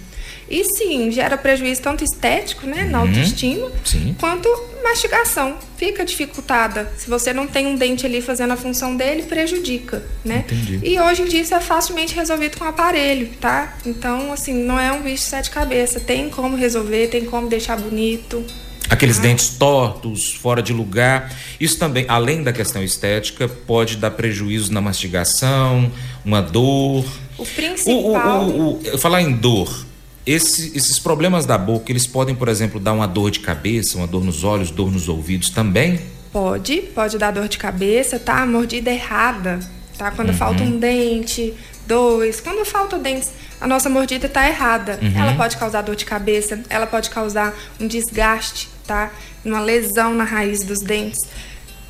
E 0.50 0.62
sim, 0.64 1.10
gera 1.10 1.38
prejuízo 1.38 1.80
tanto 1.80 2.04
estético, 2.04 2.66
né, 2.66 2.84
na 2.84 2.98
autoestima, 2.98 3.70
Sim. 3.84 4.14
quanto 4.18 4.48
mastigação. 4.82 5.56
Fica 5.76 6.04
dificultada. 6.04 6.90
Se 6.96 7.08
você 7.08 7.32
não 7.32 7.46
tem 7.46 7.66
um 7.66 7.76
dente 7.76 8.04
ali 8.04 8.20
fazendo 8.20 8.52
a 8.52 8.56
função 8.56 8.96
dele, 8.96 9.22
prejudica, 9.22 10.02
né? 10.24 10.44
Entendi. 10.46 10.80
E 10.82 11.00
hoje 11.00 11.22
em 11.22 11.24
dia 11.26 11.40
isso 11.40 11.54
é 11.54 11.60
facilmente 11.60 12.14
resolvido 12.14 12.58
com 12.58 12.64
aparelho, 12.64 13.28
tá? 13.40 13.76
Então, 13.86 14.32
assim, 14.32 14.54
não 14.54 14.78
é 14.78 14.92
um 14.92 15.02
bicho 15.02 15.24
de 15.24 15.30
sete 15.30 15.50
cabeças. 15.50 16.02
Tem 16.02 16.28
como 16.30 16.56
resolver, 16.56 17.08
tem 17.08 17.24
como 17.24 17.48
deixar 17.48 17.76
bonito. 17.76 18.44
Aqueles 18.90 19.18
dentes 19.18 19.50
tortos, 19.50 20.32
fora 20.32 20.62
de 20.62 20.72
lugar. 20.72 21.30
Isso 21.60 21.78
também, 21.78 22.06
além 22.08 22.42
da 22.42 22.52
questão 22.52 22.82
estética, 22.82 23.46
pode 23.46 23.96
dar 23.96 24.12
prejuízo 24.12 24.72
na 24.72 24.80
mastigação, 24.80 25.90
uma 26.24 26.40
dor. 26.40 27.04
O 27.36 27.44
principal. 27.44 28.44
o, 28.46 28.72
o, 28.82 28.94
o- 28.94 28.98
falar 28.98 29.20
em 29.22 29.32
dor. 29.32 29.86
Esse- 30.26 30.76
esses 30.76 30.98
problemas 30.98 31.44
da 31.46 31.56
boca, 31.58 31.90
eles 31.92 32.06
podem, 32.06 32.34
por 32.34 32.48
exemplo, 32.48 32.80
dar 32.80 32.92
uma 32.92 33.06
dor 33.06 33.30
de 33.30 33.40
cabeça, 33.40 33.96
uma 33.98 34.06
dor 34.06 34.24
nos 34.24 34.42
olhos, 34.44 34.70
dor 34.70 34.90
nos 34.90 35.08
ouvidos 35.08 35.50
também? 35.50 36.00
Pode, 36.32 36.76
pode 36.94 37.16
dar 37.18 37.30
dor 37.30 37.48
de 37.48 37.56
cabeça, 37.58 38.18
tá? 38.18 38.44
Mordida 38.46 38.90
errada, 38.90 39.60
tá? 39.96 40.10
Quando 40.10 40.32
falta 40.34 40.62
um 40.62 40.78
dente, 40.78 41.54
dois, 41.86 42.40
quando 42.40 42.64
falta 42.66 42.98
dentes, 42.98 43.30
a 43.60 43.66
nossa 43.66 43.88
mordida 43.88 44.28
tá 44.28 44.46
errada. 44.48 44.98
Ela 45.14 45.34
pode 45.34 45.56
causar 45.56 45.80
dor 45.82 45.96
de 45.96 46.04
cabeça, 46.04 46.60
ela 46.68 46.86
pode 46.86 47.08
causar 47.08 47.54
um 47.80 47.86
desgaste, 47.86 48.68
tá? 48.88 49.12
Uma 49.44 49.60
lesão 49.60 50.14
na 50.14 50.24
raiz 50.24 50.64
dos 50.64 50.80
dentes. 50.80 51.20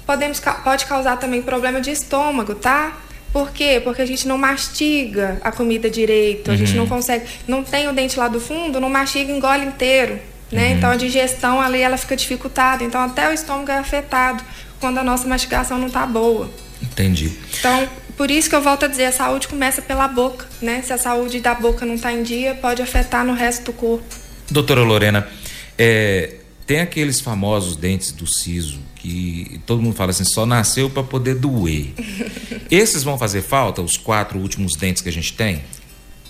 Podemos, 0.05 0.41
pode 0.65 0.85
causar 0.85 1.17
também 1.17 1.41
problema 1.41 1.81
de 1.81 1.91
estômago, 1.93 2.55
tá? 2.55 2.99
Por 3.33 3.51
quê? 3.53 3.81
Porque 3.83 4.03
a 4.03 4.07
gente 4.07 4.27
não 4.27 4.37
mastiga 4.37 5.39
a 5.43 5.53
comida 5.53 5.89
direito, 5.89 6.51
a 6.51 6.57
gente 6.57 6.75
não 6.75 6.87
consegue, 6.87 7.25
não 7.47 7.63
tem 7.63 7.87
o 7.89 7.93
dente 7.93 8.19
lá 8.19 8.27
do 8.27 8.41
fundo, 8.41 8.81
não 8.81 8.89
mastiga, 8.89 9.31
engole 9.31 9.67
inteiro, 9.67 10.19
né? 10.51 10.73
Então 10.73 10.91
a 10.91 10.97
digestão 10.97 11.61
ali 11.61 11.81
ela 11.81 11.99
fica 11.99 12.17
dificultada, 12.17 12.83
então 12.83 13.01
até 13.03 13.29
o 13.29 13.33
estômago 13.33 13.71
é 13.71 13.79
afetado 13.79 14.43
quando 14.81 14.99
a 14.99 15.05
nossa 15.05 15.29
mastigação 15.29 15.79
não 15.79 15.91
tá 15.91 16.07
boa. 16.07 16.51
Entendi. 16.83 17.33
Então, 17.59 17.89
por 18.17 18.31
isso 18.31 18.49
que 18.49 18.57
eu 18.57 18.63
volto 18.63 18.87
a 18.87 18.89
dizer, 18.89 19.05
a 19.05 19.13
saúde 19.13 19.47
começa 19.47 19.83
pela 19.83 20.09
boca, 20.09 20.47
né? 20.63 20.83
Se 20.83 20.93
a 20.93 20.99
saúde 20.99 21.41
da 21.41 21.55
boca 21.55 21.85
não 21.85 21.99
tá 21.99 22.11
em 22.13 22.23
dia, 22.23 22.55
pode 22.55 22.81
afetar 22.81 23.25
no 23.27 23.35
resto 23.35 23.65
do 23.67 23.73
corpo. 23.75 24.07
Doutora 24.51 24.81
Lorena, 24.81 25.29
é, 25.77 26.35
tem 26.69 26.81
aqueles 26.81 27.19
famosos 27.21 27.75
dentes 27.75 28.13
do 28.13 28.27
siso 28.27 28.79
que 28.95 29.61
todo 29.67 29.81
mundo 29.83 29.97
fala 29.97 30.11
assim, 30.11 30.23
só 30.25 30.45
nasceu 30.45 30.91
para 30.91 31.03
poder 31.03 31.35
doer. 31.37 31.95
Esses 32.71 33.03
vão 33.03 33.17
fazer 33.19 33.43
falta, 33.43 33.81
os 33.83 33.97
quatro 33.97 34.39
últimos 34.39 34.77
dentes 34.77 35.01
que 35.03 35.09
a 35.09 35.13
gente 35.13 35.33
tem? 35.33 35.63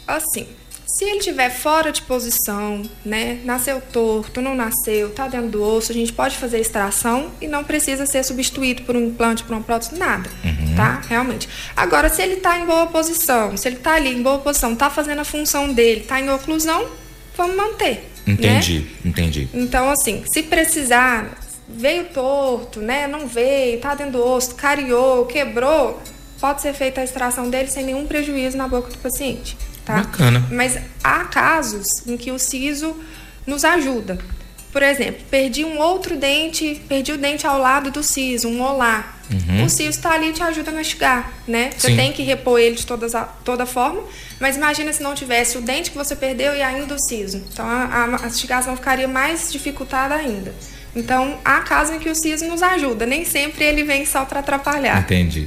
Assim, 0.07 0.47
Se 0.87 1.05
ele 1.05 1.21
tiver 1.21 1.51
fora 1.51 1.93
de 1.93 2.03
posição, 2.03 2.83
né, 3.05 3.41
nasceu 3.45 3.81
torto, 3.93 4.41
não 4.41 4.55
nasceu, 4.55 5.11
tá 5.11 5.29
dentro 5.29 5.49
do 5.49 5.63
osso, 5.63 5.93
a 5.93 5.95
gente 5.95 6.13
pode 6.13 6.37
fazer 6.37 6.59
extração 6.61 7.31
e 7.41 7.47
não 7.47 7.63
precisa 7.63 8.05
ser 8.07 8.25
substituído 8.25 8.83
por 8.83 8.97
um 8.97 9.07
implante, 9.09 9.43
por 9.45 9.53
uma 9.55 9.63
prótese, 9.63 9.97
nada, 9.99 10.29
Uhum. 10.45 10.75
tá? 10.75 11.03
Realmente. 11.09 11.49
Agora, 11.77 12.09
se 12.09 12.23
ele 12.23 12.37
tá 12.37 12.59
em 12.59 12.65
boa 12.65 12.87
posição, 12.87 13.57
se 13.57 13.69
ele 13.69 13.77
tá 13.77 13.95
ali 13.95 14.13
em 14.15 14.23
boa 14.23 14.39
posição, 14.39 14.75
tá 14.75 14.89
fazendo 14.89 15.21
a 15.21 15.25
função 15.25 15.73
dele, 15.73 16.01
tá 16.01 16.21
em 16.21 16.29
oclusão, 16.31 16.87
vamos 17.37 17.55
manter. 17.57 18.08
Né? 18.29 18.35
Entendi, 18.35 18.87
entendi. 19.05 19.49
Então, 19.53 19.91
assim, 19.91 20.25
se 20.33 20.43
precisar, 20.43 21.39
veio 21.69 22.07
torto, 22.07 22.81
né? 22.81 23.07
Não 23.07 23.27
veio, 23.27 23.81
tá 23.81 23.95
dentro 23.95 24.13
do 24.15 24.25
osso, 24.25 24.55
cariou, 24.55 25.27
quebrou, 25.27 26.03
pode 26.41 26.63
ser 26.63 26.73
feita 26.73 27.01
a 27.01 27.05
extração 27.05 27.51
dele 27.51 27.71
sem 27.71 27.85
nenhum 27.85 28.07
prejuízo 28.07 28.57
na 28.57 28.67
boca 28.67 28.91
do 28.91 28.99
paciente, 28.99 29.57
tá? 29.85 29.97
Bacana. 29.97 30.47
Mas 30.51 30.79
há 31.03 31.25
casos 31.25 31.87
em 32.07 32.17
que 32.17 32.31
o 32.31 32.39
siso 32.39 32.97
nos 33.47 33.65
ajuda. 33.65 34.19
Por 34.73 34.83
exemplo, 34.83 35.23
perdi 35.31 35.65
um 35.65 35.79
outro 35.79 36.17
dente, 36.17 36.81
perdi 36.89 37.13
o 37.13 37.19
dente 37.19 37.47
ao 37.47 37.59
lado 37.59 37.91
do 37.91 38.03
siso, 38.03 38.49
um 38.49 38.57
molar. 38.57 39.18
O 39.65 39.69
siso 39.69 39.91
está 39.91 40.13
ali 40.13 40.31
e 40.31 40.33
te 40.33 40.43
ajuda 40.43 40.71
a 40.71 40.75
mastigar, 40.75 41.33
né? 41.47 41.71
Você 41.77 41.89
Sim. 41.89 41.97
tem 41.97 42.13
que 42.13 42.23
repor 42.23 42.59
ele 42.59 42.77
de 42.77 42.87
todas 42.87 43.15
a- 43.15 43.25
toda 43.45 43.67
forma, 43.67 44.01
mas 44.41 44.57
imagina 44.57 44.93
se 44.93 45.03
não 45.03 45.15
tivesse 45.15 45.59
o 45.59 45.61
dente 45.61 45.91
que 45.91 45.97
você 45.99 46.17
perdeu 46.17 46.55
e 46.55 46.63
ainda 46.63 46.95
o 46.95 46.99
siso. 46.99 47.43
Então 47.53 47.67
a, 47.67 48.05
a 48.05 48.07
mastigação 48.07 48.75
ficaria 48.77 49.07
mais 49.09 49.53
dificultada 49.53 50.15
ainda. 50.15 50.55
Então 50.97 51.39
há 51.45 51.61
casos 51.61 51.95
em 51.95 51.99
que 51.99 52.09
o 52.09 52.15
siso 52.15 52.47
nos 52.47 52.63
ajuda, 52.63 53.05
nem 53.05 53.25
sempre 53.25 53.65
ele 53.65 53.85
vem 53.85 54.07
só 54.07 54.25
para 54.25 54.41
atrapalhar. 54.41 54.99
Entendi. 55.01 55.47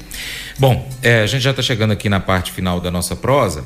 Bom, 0.60 0.88
é, 1.02 1.22
a 1.24 1.26
gente 1.28 1.42
já 1.42 1.50
está 1.50 1.64
chegando 1.64 1.92
aqui 1.92 2.08
na 2.08 2.20
parte 2.20 2.52
final 2.52 2.80
da 2.80 2.92
nossa 2.92 3.16
prosa, 3.16 3.66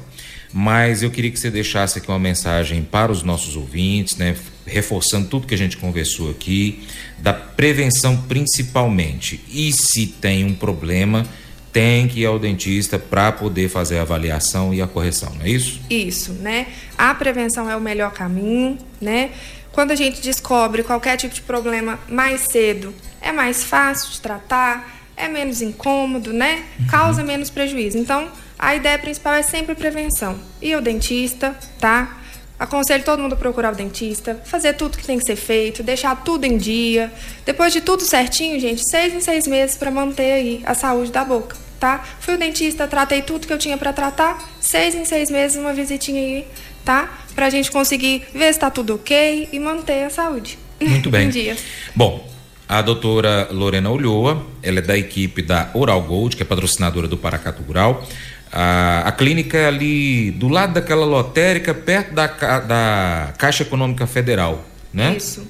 mas 0.57 1.03
eu 1.03 1.11
queria 1.11 1.29
que 1.29 1.37
você 1.37 1.51
deixasse 1.51 1.97
aqui 1.97 2.07
uma 2.07 2.17
mensagem 2.17 2.81
para 2.81 3.11
os 3.11 3.23
nossos 3.23 3.57
ouvintes, 3.57 4.15
né? 4.15 4.37
Reforçando 4.65 5.27
tudo 5.27 5.45
que 5.45 5.53
a 5.53 5.57
gente 5.57 5.75
conversou 5.75 6.31
aqui, 6.31 6.87
da 7.17 7.33
prevenção 7.33 8.15
principalmente. 8.21 9.43
E 9.49 9.73
se 9.73 10.07
tem 10.07 10.45
um 10.45 10.55
problema, 10.55 11.27
tem 11.73 12.07
que 12.07 12.21
ir 12.21 12.25
ao 12.25 12.39
dentista 12.39 12.97
para 12.97 13.33
poder 13.33 13.67
fazer 13.67 13.97
a 13.97 14.03
avaliação 14.03 14.73
e 14.73 14.81
a 14.81 14.87
correção, 14.87 15.33
não 15.35 15.45
é 15.45 15.49
isso? 15.49 15.81
Isso, 15.89 16.31
né? 16.31 16.67
A 16.97 17.13
prevenção 17.13 17.69
é 17.69 17.75
o 17.75 17.81
melhor 17.81 18.13
caminho, 18.13 18.77
né? 19.01 19.31
Quando 19.73 19.91
a 19.91 19.95
gente 19.95 20.21
descobre 20.21 20.83
qualquer 20.83 21.17
tipo 21.17 21.35
de 21.35 21.41
problema 21.41 21.99
mais 22.07 22.45
cedo, 22.49 22.93
é 23.21 23.33
mais 23.33 23.61
fácil 23.65 24.09
de 24.09 24.21
tratar, 24.21 25.09
é 25.17 25.27
menos 25.27 25.61
incômodo, 25.61 26.31
né? 26.31 26.63
Causa 26.89 27.25
menos 27.25 27.49
prejuízo. 27.49 27.97
Então, 27.97 28.29
a 28.57 28.75
ideia 28.75 28.97
principal 28.97 29.33
é 29.33 29.41
sempre 29.43 29.75
prevenção. 29.75 30.39
E 30.61 30.75
o 30.75 30.81
dentista, 30.81 31.55
tá? 31.79 32.19
Aconselho 32.57 33.03
todo 33.03 33.21
mundo 33.21 33.33
a 33.33 33.35
procurar 33.35 33.73
o 33.73 33.75
dentista, 33.75 34.41
fazer 34.45 34.73
tudo 34.73 34.97
que 34.97 35.05
tem 35.05 35.19
que 35.19 35.25
ser 35.25 35.35
feito, 35.35 35.83
deixar 35.83 36.23
tudo 36.23 36.45
em 36.45 36.57
dia. 36.57 37.11
Depois 37.45 37.73
de 37.73 37.81
tudo 37.81 38.03
certinho, 38.03 38.57
gente, 38.59 38.81
seis 38.89 39.13
em 39.13 39.19
seis 39.19 39.45
meses 39.45 39.75
para 39.75 39.91
manter 39.91 40.31
aí 40.31 40.63
a 40.65 40.73
saúde 40.73 41.11
da 41.11 41.25
boca, 41.25 41.55
tá? 41.79 42.01
Fui 42.21 42.35
ao 42.35 42.39
dentista, 42.39 42.87
tratei 42.87 43.21
tudo 43.21 43.45
que 43.45 43.51
eu 43.51 43.57
tinha 43.57 43.77
para 43.77 43.91
tratar, 43.91 44.41
seis 44.61 44.95
em 44.95 45.03
seis 45.03 45.29
meses 45.29 45.57
uma 45.57 45.73
visitinha 45.73 46.21
aí, 46.21 46.47
tá? 46.85 47.09
Pra 47.35 47.49
gente 47.49 47.69
conseguir 47.69 48.23
ver 48.33 48.53
se 48.53 48.59
tá 48.59 48.69
tudo 48.69 48.95
ok 48.95 49.49
e 49.51 49.59
manter 49.59 50.05
a 50.05 50.09
saúde. 50.09 50.57
Muito 50.79 51.09
bem. 51.11 51.27
em 51.27 51.29
dia. 51.29 51.57
Bom, 51.93 52.25
a 52.69 52.81
doutora 52.81 53.49
Lorena 53.51 53.91
Ulloa, 53.91 54.45
ela 54.63 54.79
é 54.79 54.81
da 54.81 54.97
equipe 54.97 55.41
da 55.41 55.69
Oral 55.73 56.01
Gold, 56.03 56.37
que 56.37 56.41
é 56.41 56.45
patrocinadora 56.45 57.05
do 57.05 57.17
Paracatu 57.17 57.61
Rural. 57.63 58.07
A, 58.51 59.07
a 59.07 59.11
clínica 59.11 59.57
é 59.57 59.67
ali 59.67 60.31
do 60.31 60.47
lado 60.47 60.73
daquela 60.73 61.05
lotérica, 61.05 61.73
perto 61.73 62.13
da, 62.13 62.27
da 62.27 63.33
Caixa 63.37 63.63
Econômica 63.63 64.07
Federal, 64.07 64.65
né? 64.93 65.15
Isso. 65.17 65.45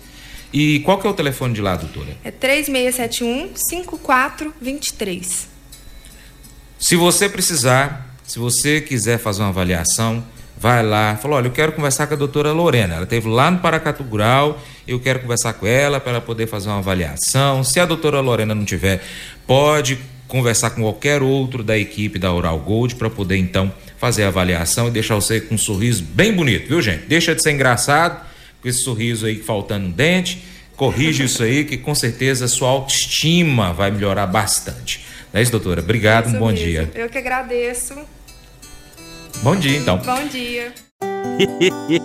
E 0.51 0.79
qual 0.79 0.97
que 0.97 1.05
é 1.05 1.10
o 1.10 1.13
telefone 1.13 1.53
de 1.53 1.62
lá, 1.62 1.75
doutora? 1.75 2.15
É 2.23 2.31
3671 2.31 3.51
5423. 3.55 5.49
Se 6.79 6.95
você 6.95 7.27
precisar, 7.27 8.15
se 8.23 8.39
você 8.39 8.79
quiser 8.79 9.17
fazer 9.19 9.41
uma 9.41 9.49
avaliação, 9.49 10.23
vai 10.58 10.81
lá, 10.84 11.17
fala, 11.17 11.36
olha, 11.36 11.47
eu 11.47 11.51
quero 11.51 11.73
conversar 11.73 12.08
com 12.08 12.13
a 12.13 12.17
doutora 12.17 12.51
Lorena. 12.51 12.95
Ela 12.95 13.03
esteve 13.03 13.27
lá 13.27 13.51
no 13.51 13.60
Paracatu 13.60 14.03
Rural, 14.03 14.62
eu 14.88 14.99
quero 14.99 15.19
conversar 15.19 15.53
com 15.53 15.67
ela 15.67 15.99
para 15.99 16.13
ela 16.13 16.21
poder 16.21 16.47
fazer 16.47 16.69
uma 16.69 16.77
avaliação. 16.79 17.63
Se 17.63 17.79
a 17.79 17.86
doutora 17.86 18.19
Lorena 18.19 18.55
não 18.55 18.65
tiver, 18.65 19.03
pode 19.45 19.99
conversar 20.28 20.72
com 20.72 20.82
qualquer 20.82 21.22
outro 21.22 21.64
da 21.64 21.78
equipe 21.78 22.18
da 22.20 22.34
Oral 22.34 22.60
Gold 22.60 22.96
para 22.96 23.10
poder 23.10 23.38
então 23.38 23.72
fazer 23.98 24.24
a 24.24 24.28
avaliação 24.28 24.88
e 24.88 24.92
deixar 24.92 25.16
você 25.16 25.40
com 25.40 25.56
um 25.56 25.58
sorriso 25.58 26.04
bem 26.04 26.34
bonito, 26.34 26.68
viu, 26.68 26.82
gente? 26.82 27.06
Deixa 27.06 27.34
de 27.34 27.42
ser 27.42 27.52
engraçado 27.52 28.26
com 28.62 28.68
esse 28.68 28.80
sorriso 28.80 29.26
aí 29.26 29.36
faltando 29.36 29.88
um 29.88 29.92
dente. 29.92 30.44
Corrige 30.76 31.24
isso 31.24 31.42
aí, 31.42 31.64
que 31.64 31.78
com 31.78 31.96
certeza 31.96 32.46
a 32.46 32.48
sua 32.48 32.70
autoestima 32.70 33.72
vai 33.72 33.92
melhorar 33.92 34.28
bastante. 34.28 35.06
Não 35.32 35.40
é 35.40 35.44
isso, 35.44 35.52
doutora? 35.52 35.82
Obrigado, 35.82 36.28
um 36.28 36.40
bom 36.40 36.52
mesmo. 36.52 36.66
dia. 36.66 36.92
Eu 36.94 37.10
que 37.10 37.18
agradeço. 37.18 37.96
Bom 39.42 39.56
dia, 39.56 39.78
então. 39.78 39.98
Bom 39.98 40.28
dia. 40.28 40.74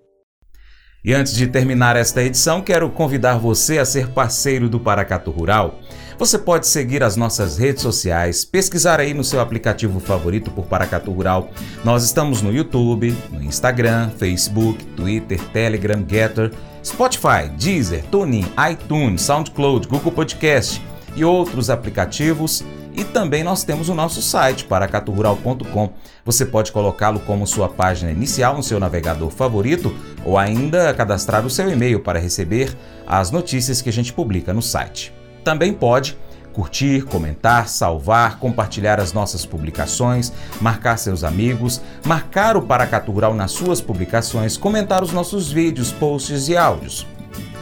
E 1.03 1.15
antes 1.15 1.33
de 1.33 1.47
terminar 1.47 1.95
esta 1.95 2.21
edição, 2.21 2.61
quero 2.61 2.87
convidar 2.91 3.39
você 3.39 3.79
a 3.79 3.85
ser 3.85 4.09
parceiro 4.09 4.69
do 4.69 4.79
Paracatu 4.79 5.31
Rural. 5.31 5.79
Você 6.19 6.37
pode 6.37 6.67
seguir 6.67 7.01
as 7.01 7.15
nossas 7.15 7.57
redes 7.57 7.81
sociais, 7.81 8.45
pesquisar 8.45 8.99
aí 8.99 9.11
no 9.11 9.23
seu 9.23 9.39
aplicativo 9.39 9.99
favorito 9.99 10.51
por 10.51 10.67
Paracatu 10.67 11.11
Rural. 11.11 11.49
Nós 11.83 12.03
estamos 12.03 12.43
no 12.43 12.53
YouTube, 12.53 13.17
no 13.31 13.41
Instagram, 13.41 14.11
Facebook, 14.11 14.85
Twitter, 14.95 15.39
Telegram, 15.45 16.05
Getter, 16.07 16.51
Spotify, 16.85 17.49
Deezer, 17.57 18.03
TuneIn, 18.11 18.45
iTunes, 18.71 19.23
SoundCloud, 19.23 19.87
Google 19.87 20.11
Podcast 20.11 20.79
e 21.15 21.25
outros 21.25 21.71
aplicativos. 21.71 22.63
E 22.93 23.03
também 23.03 23.43
nós 23.43 23.63
temos 23.63 23.89
o 23.89 23.95
nosso 23.95 24.21
site, 24.21 24.65
paracaturural.com. 24.65 25.89
Você 26.25 26.45
pode 26.45 26.71
colocá-lo 26.71 27.19
como 27.21 27.47
sua 27.47 27.69
página 27.69 28.11
inicial 28.11 28.55
no 28.55 28.63
seu 28.63 28.79
navegador 28.79 29.29
favorito 29.29 29.95
ou 30.25 30.37
ainda 30.37 30.93
cadastrar 30.93 31.45
o 31.45 31.49
seu 31.49 31.69
e-mail 31.69 31.99
para 31.99 32.19
receber 32.19 32.75
as 33.07 33.31
notícias 33.31 33.81
que 33.81 33.89
a 33.89 33.93
gente 33.93 34.11
publica 34.11 34.53
no 34.53 34.61
site. 34.61 35.13
Também 35.43 35.73
pode 35.73 36.17
curtir, 36.53 37.03
comentar, 37.03 37.69
salvar, 37.69 38.37
compartilhar 38.37 38.99
as 38.99 39.13
nossas 39.13 39.45
publicações, 39.45 40.33
marcar 40.59 40.97
seus 40.97 41.23
amigos, 41.23 41.81
marcar 42.05 42.57
o 42.57 42.61
Paracatu 42.61 43.11
Rural 43.11 43.33
nas 43.33 43.51
suas 43.51 43.79
publicações, 43.79 44.57
comentar 44.57 45.01
os 45.01 45.13
nossos 45.13 45.49
vídeos, 45.51 45.91
posts 45.93 46.49
e 46.49 46.57
áudios. 46.57 47.07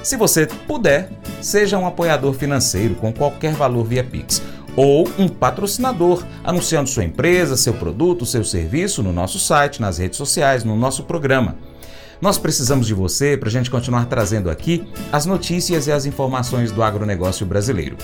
Se 0.01 0.17
você 0.17 0.47
puder, 0.47 1.09
seja 1.41 1.77
um 1.77 1.85
apoiador 1.85 2.33
financeiro 2.33 2.95
com 2.95 3.13
qualquer 3.13 3.53
valor 3.53 3.85
via 3.85 4.03
Pix 4.03 4.41
ou 4.79 5.05
um 5.17 5.27
patrocinador, 5.27 6.23
anunciando 6.41 6.89
sua 6.89 7.03
empresa, 7.03 7.57
seu 7.57 7.73
produto, 7.73 8.25
seu 8.25 8.45
serviço 8.45 9.03
no 9.03 9.11
nosso 9.11 9.37
site, 9.37 9.81
nas 9.81 9.97
redes 9.97 10.17
sociais, 10.17 10.63
no 10.63 10.77
nosso 10.77 11.03
programa. 11.03 11.57
Nós 12.21 12.37
precisamos 12.37 12.87
de 12.87 12.93
você 12.93 13.35
para 13.35 13.49
a 13.49 13.51
gente 13.51 13.69
continuar 13.69 14.05
trazendo 14.05 14.49
aqui 14.49 14.87
as 15.11 15.25
notícias 15.25 15.87
e 15.87 15.91
as 15.91 16.05
informações 16.05 16.71
do 16.71 16.81
agronegócio 16.81 17.45
brasileiro. 17.45 17.97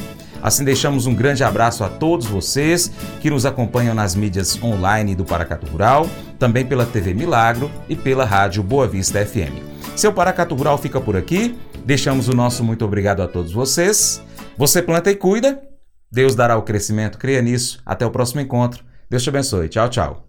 Assim, 0.43 0.65
deixamos 0.65 1.05
um 1.07 1.15
grande 1.15 1.45
abraço 1.45 1.81
a 1.81 1.88
todos 1.88 2.25
vocês 2.25 2.91
que 3.21 3.29
nos 3.29 3.45
acompanham 3.45 3.95
nas 3.95 4.13
mídias 4.13 4.61
online 4.61 5.15
do 5.15 5.23
Paracatu 5.23 5.65
Rural, 5.67 6.09
também 6.38 6.65
pela 6.65 6.85
TV 6.85 7.13
Milagro 7.13 7.71
e 7.88 7.95
pela 7.95 8.25
Rádio 8.25 8.61
Boa 8.61 8.85
Vista 8.85 9.25
FM. 9.25 9.63
Seu 9.95 10.11
Paracatu 10.11 10.53
Rural 10.55 10.77
fica 10.77 10.99
por 10.99 11.15
aqui. 11.15 11.57
Deixamos 11.85 12.27
o 12.27 12.35
nosso 12.35 12.65
muito 12.65 12.83
obrigado 12.83 13.21
a 13.21 13.27
todos 13.29 13.53
vocês. 13.53 14.21
Você 14.57 14.81
planta 14.81 15.09
e 15.09 15.15
cuida. 15.15 15.74
Deus 16.15 16.34
dará 16.34 16.56
o 16.56 16.62
crescimento. 16.62 17.17
Creia 17.17 17.41
nisso. 17.41 17.82
Até 17.86 18.06
o 18.06 18.10
próximo 18.10 18.39
encontro. 18.39 18.86
Deus 19.10 19.21
te 19.21 19.28
abençoe. 19.28 19.67
Tchau, 19.67 19.89
tchau. 19.89 20.21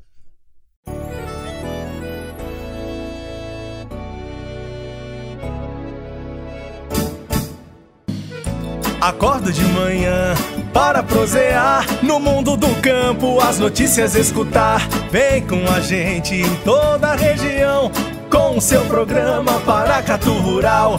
Acordo 9.01 9.53
de 9.53 9.63
manhã 9.67 10.35
para 10.75 11.05
prosear 11.05 11.87
no 12.03 12.19
mundo 12.19 12.57
do 12.57 12.75
campo, 12.83 13.39
as 13.41 13.61
notícias 13.61 14.17
escutar. 14.17 14.81
Vem 15.13 15.47
com 15.47 15.71
a 15.71 15.79
gente 15.79 16.35
em 16.35 16.57
toda 16.65 17.13
a 17.13 17.15
região 17.15 17.93
com 18.29 18.59
o 18.59 18.61
seu 18.61 18.85
programa 18.87 19.61
Paracatu 19.61 20.33
Rural. 20.33 20.99